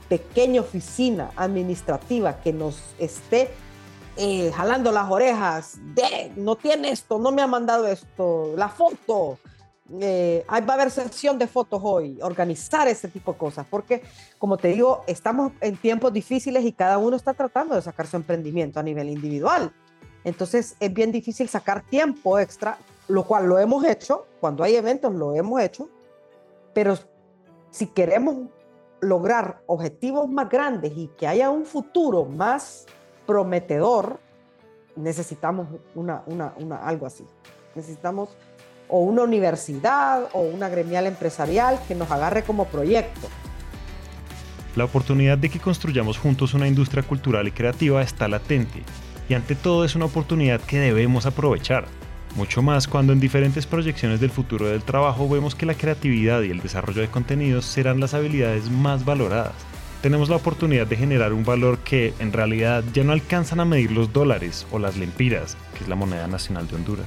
pequeña 0.09 0.63
oficina 0.63 1.33
administrativa 1.37 2.41
que 2.41 2.55
nos 2.55 2.95
esté 2.99 3.51
eh, 4.17 4.53
jalando 4.55 4.93
las 4.93 5.11
orejas 5.11 5.79
de 5.95 6.33
no 6.37 6.57
tiene 6.57 6.91
esto, 6.91 7.19
no 7.19 7.33
me 7.33 7.43
ha 7.43 7.47
mandado 7.47 7.87
esto, 7.87 8.53
la 8.57 8.69
foto, 8.69 9.39
eh, 10.01 10.45
va 10.49 10.57
a 10.57 10.75
haber 10.75 10.91
sesión 10.91 11.39
de 11.39 11.47
fotos 11.47 11.81
hoy, 11.83 12.19
organizar 12.23 12.87
ese 12.87 13.09
tipo 13.09 13.33
de 13.33 13.39
cosas, 13.39 13.67
porque 13.69 14.03
como 14.39 14.57
te 14.57 14.69
digo, 14.69 15.03
estamos 15.07 15.53
en 15.61 15.77
tiempos 15.77 16.13
difíciles 16.13 16.65
y 16.65 16.73
cada 16.73 16.99
uno 16.99 17.17
está 17.17 17.35
tratando 17.35 17.75
de 17.75 17.83
sacar 17.83 18.07
su 18.07 18.17
emprendimiento 18.17 18.79
a 18.79 18.83
nivel 18.83 19.09
individual. 19.09 19.73
Entonces 20.23 20.77
es 20.79 20.93
bien 20.93 21.13
difícil 21.13 21.49
sacar 21.49 21.83
tiempo 21.83 22.39
extra, 22.39 22.79
lo 23.09 23.25
cual 23.25 23.47
lo 23.47 23.59
hemos 23.59 23.85
hecho, 23.85 24.27
cuando 24.41 24.63
hay 24.63 24.77
eventos 24.77 25.13
lo 25.13 25.35
hemos 25.35 25.61
hecho, 25.61 25.89
pero 26.73 26.97
si 27.71 27.87
queremos 27.87 28.49
lograr 29.01 29.63
objetivos 29.67 30.29
más 30.29 30.49
grandes 30.49 30.93
y 30.95 31.09
que 31.17 31.27
haya 31.27 31.51
un 31.51 31.65
futuro 31.65 32.27
más 32.27 32.87
prometedor, 33.31 34.19
necesitamos 34.97 35.69
una, 35.95 36.25
una, 36.27 36.53
una, 36.57 36.79
algo 36.79 37.07
así. 37.07 37.25
Necesitamos 37.77 38.31
o 38.89 38.99
una 38.99 39.23
universidad 39.23 40.25
o 40.33 40.41
una 40.41 40.69
gremial 40.69 41.07
empresarial 41.07 41.79
que 41.87 41.95
nos 41.95 42.11
agarre 42.11 42.43
como 42.43 42.65
proyecto. 42.65 43.29
La 44.75 44.83
oportunidad 44.83 45.39
de 45.39 45.49
que 45.49 45.61
construyamos 45.61 46.19
juntos 46.19 46.55
una 46.55 46.67
industria 46.67 47.05
cultural 47.05 47.47
y 47.47 47.53
creativa 47.53 48.03
está 48.03 48.27
latente 48.27 48.83
y 49.29 49.35
ante 49.35 49.55
todo 49.55 49.85
es 49.85 49.95
una 49.95 50.07
oportunidad 50.07 50.61
que 50.61 50.81
debemos 50.81 51.25
aprovechar. 51.25 51.85
Mucho 52.35 52.63
más 52.63 52.89
cuando 52.89 53.13
en 53.13 53.21
diferentes 53.21 53.65
proyecciones 53.65 54.19
del 54.19 54.31
futuro 54.31 54.67
del 54.67 54.83
trabajo 54.83 55.29
vemos 55.29 55.55
que 55.55 55.67
la 55.67 55.75
creatividad 55.75 56.43
y 56.43 56.51
el 56.51 56.61
desarrollo 56.61 57.01
de 57.01 57.11
contenidos 57.11 57.65
serán 57.65 58.01
las 58.01 58.13
habilidades 58.13 58.69
más 58.73 59.05
valoradas. 59.05 59.70
Tenemos 60.03 60.31
la 60.31 60.37
oportunidad 60.37 60.87
de 60.87 60.97
generar 60.97 61.35
un 61.35 61.45
valor 61.45 61.79
que 61.81 62.15
en 62.21 62.33
realidad 62.33 62.83
ya 62.95 63.05
no 63.05 63.13
alcanzan 63.13 63.61
a 63.61 63.67
medir 63.67 63.93
los 63.93 64.13
dólares 64.15 64.67
o 64.73 64.79
las 64.79 64.97
lempiras, 64.97 65.59
que 65.77 65.85
es 65.85 65.89
la 65.89 65.95
moneda 65.95 66.27
nacional 66.27 66.67
de 66.69 66.77
Honduras. 66.77 67.07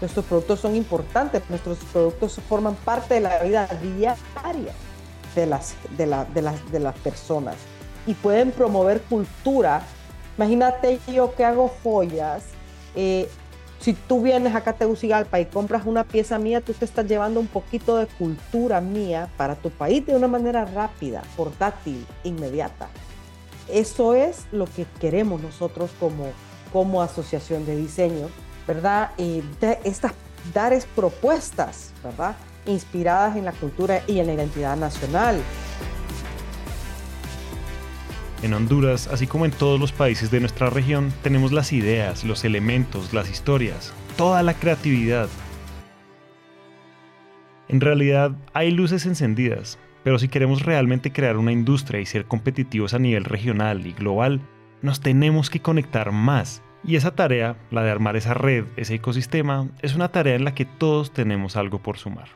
Nuestros 0.00 0.24
productos 0.24 0.58
son 0.58 0.74
importantes, 0.74 1.42
nuestros 1.48 1.78
productos 1.92 2.40
forman 2.48 2.74
parte 2.74 3.14
de 3.14 3.20
la 3.20 3.38
vida 3.38 3.68
diaria 3.80 4.74
de 5.36 5.46
las, 5.46 5.76
de, 5.96 6.06
de 6.34 6.42
las, 6.42 6.72
de 6.72 6.80
las 6.80 6.98
personas 6.98 7.54
y 8.04 8.14
pueden 8.14 8.50
promover 8.50 9.00
cultura. 9.02 9.82
Imagínate 10.36 10.98
yo 11.06 11.34
que 11.36 11.44
hago 11.44 11.72
joyas, 11.84 12.46
eh, 12.96 13.30
Si 13.82 13.94
tú 13.94 14.22
vienes 14.22 14.54
acá 14.54 14.70
a 14.70 14.74
Tegucigalpa 14.74 15.40
y 15.40 15.46
compras 15.46 15.82
una 15.86 16.04
pieza 16.04 16.38
mía, 16.38 16.60
tú 16.60 16.72
te 16.72 16.84
estás 16.84 17.04
llevando 17.04 17.40
un 17.40 17.48
poquito 17.48 17.96
de 17.96 18.06
cultura 18.06 18.80
mía 18.80 19.28
para 19.36 19.56
tu 19.56 19.70
país 19.70 20.06
de 20.06 20.14
una 20.14 20.28
manera 20.28 20.64
rápida, 20.64 21.24
portátil, 21.36 22.06
inmediata. 22.22 22.88
Eso 23.68 24.14
es 24.14 24.46
lo 24.52 24.66
que 24.66 24.86
queremos 25.00 25.42
nosotros 25.42 25.90
como, 25.98 26.26
como 26.72 27.02
asociación 27.02 27.66
de 27.66 27.74
diseño, 27.74 28.28
¿verdad? 28.68 29.10
Y 29.18 29.42
estas, 29.82 30.12
dar 30.54 30.72
es 30.72 30.86
propuestas, 30.86 31.90
¿verdad? 32.04 32.36
Inspiradas 32.66 33.36
en 33.36 33.46
la 33.46 33.52
cultura 33.52 34.02
y 34.06 34.20
en 34.20 34.28
la 34.28 34.34
identidad 34.34 34.76
nacional. 34.76 35.40
En 38.42 38.54
Honduras, 38.54 39.06
así 39.06 39.28
como 39.28 39.44
en 39.44 39.52
todos 39.52 39.78
los 39.78 39.92
países 39.92 40.32
de 40.32 40.40
nuestra 40.40 40.68
región, 40.68 41.12
tenemos 41.22 41.52
las 41.52 41.72
ideas, 41.72 42.24
los 42.24 42.44
elementos, 42.44 43.12
las 43.14 43.30
historias, 43.30 43.94
toda 44.16 44.42
la 44.42 44.54
creatividad. 44.54 45.28
En 47.68 47.80
realidad, 47.80 48.32
hay 48.52 48.72
luces 48.72 49.06
encendidas, 49.06 49.78
pero 50.02 50.18
si 50.18 50.26
queremos 50.26 50.62
realmente 50.62 51.12
crear 51.12 51.36
una 51.36 51.52
industria 51.52 52.00
y 52.00 52.06
ser 52.06 52.24
competitivos 52.24 52.94
a 52.94 52.98
nivel 52.98 53.24
regional 53.24 53.86
y 53.86 53.92
global, 53.92 54.40
nos 54.82 55.00
tenemos 55.00 55.48
que 55.48 55.62
conectar 55.62 56.10
más. 56.10 56.64
Y 56.82 56.96
esa 56.96 57.14
tarea, 57.14 57.56
la 57.70 57.84
de 57.84 57.92
armar 57.92 58.16
esa 58.16 58.34
red, 58.34 58.64
ese 58.76 58.96
ecosistema, 58.96 59.68
es 59.82 59.94
una 59.94 60.10
tarea 60.10 60.34
en 60.34 60.44
la 60.44 60.54
que 60.56 60.64
todos 60.64 61.12
tenemos 61.12 61.56
algo 61.56 61.78
por 61.78 61.96
sumar. 61.96 62.28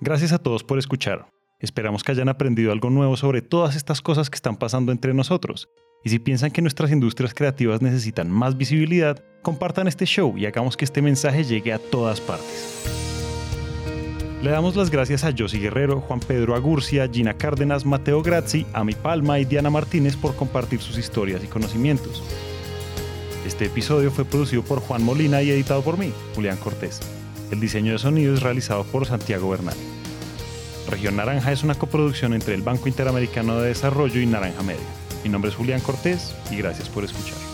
Gracias 0.00 0.32
a 0.32 0.38
todos 0.38 0.64
por 0.64 0.80
escuchar. 0.80 1.35
Esperamos 1.58 2.04
que 2.04 2.12
hayan 2.12 2.28
aprendido 2.28 2.70
algo 2.70 2.90
nuevo 2.90 3.16
sobre 3.16 3.40
todas 3.40 3.76
estas 3.76 4.02
cosas 4.02 4.28
que 4.28 4.36
están 4.36 4.56
pasando 4.56 4.92
entre 4.92 5.14
nosotros. 5.14 5.70
Y 6.04 6.10
si 6.10 6.18
piensan 6.18 6.50
que 6.50 6.60
nuestras 6.60 6.92
industrias 6.92 7.32
creativas 7.32 7.80
necesitan 7.80 8.30
más 8.30 8.58
visibilidad, 8.58 9.24
compartan 9.42 9.88
este 9.88 10.04
show 10.04 10.36
y 10.36 10.44
hagamos 10.44 10.76
que 10.76 10.84
este 10.84 11.00
mensaje 11.00 11.44
llegue 11.44 11.72
a 11.72 11.78
todas 11.78 12.20
partes. 12.20 12.84
Le 14.42 14.50
damos 14.50 14.76
las 14.76 14.90
gracias 14.90 15.24
a 15.24 15.32
Josie 15.36 15.58
Guerrero, 15.58 16.02
Juan 16.02 16.20
Pedro 16.20 16.54
Agurcia, 16.54 17.08
Gina 17.08 17.32
Cárdenas, 17.32 17.86
Mateo 17.86 18.22
Grazzi, 18.22 18.66
Ami 18.74 18.92
Palma 18.92 19.40
y 19.40 19.46
Diana 19.46 19.70
Martínez 19.70 20.14
por 20.14 20.36
compartir 20.36 20.80
sus 20.80 20.98
historias 20.98 21.42
y 21.42 21.46
conocimientos. 21.46 22.22
Este 23.46 23.64
episodio 23.64 24.10
fue 24.10 24.26
producido 24.26 24.62
por 24.62 24.80
Juan 24.80 25.02
Molina 25.02 25.40
y 25.42 25.50
editado 25.50 25.82
por 25.82 25.96
mí, 25.96 26.12
Julián 26.34 26.58
Cortés. 26.58 27.00
El 27.50 27.60
diseño 27.60 27.92
de 27.92 27.98
sonido 27.98 28.34
es 28.34 28.42
realizado 28.42 28.84
por 28.84 29.06
Santiago 29.06 29.48
Bernal. 29.48 29.76
Región 30.88 31.16
Naranja 31.16 31.52
es 31.52 31.62
una 31.62 31.74
coproducción 31.74 32.32
entre 32.32 32.54
el 32.54 32.62
Banco 32.62 32.88
Interamericano 32.88 33.60
de 33.60 33.68
Desarrollo 33.68 34.20
y 34.20 34.26
Naranja 34.26 34.62
Media. 34.62 34.80
Mi 35.24 35.30
nombre 35.30 35.50
es 35.50 35.56
Julián 35.56 35.80
Cortés 35.80 36.34
y 36.50 36.56
gracias 36.56 36.88
por 36.88 37.04
escuchar. 37.04 37.45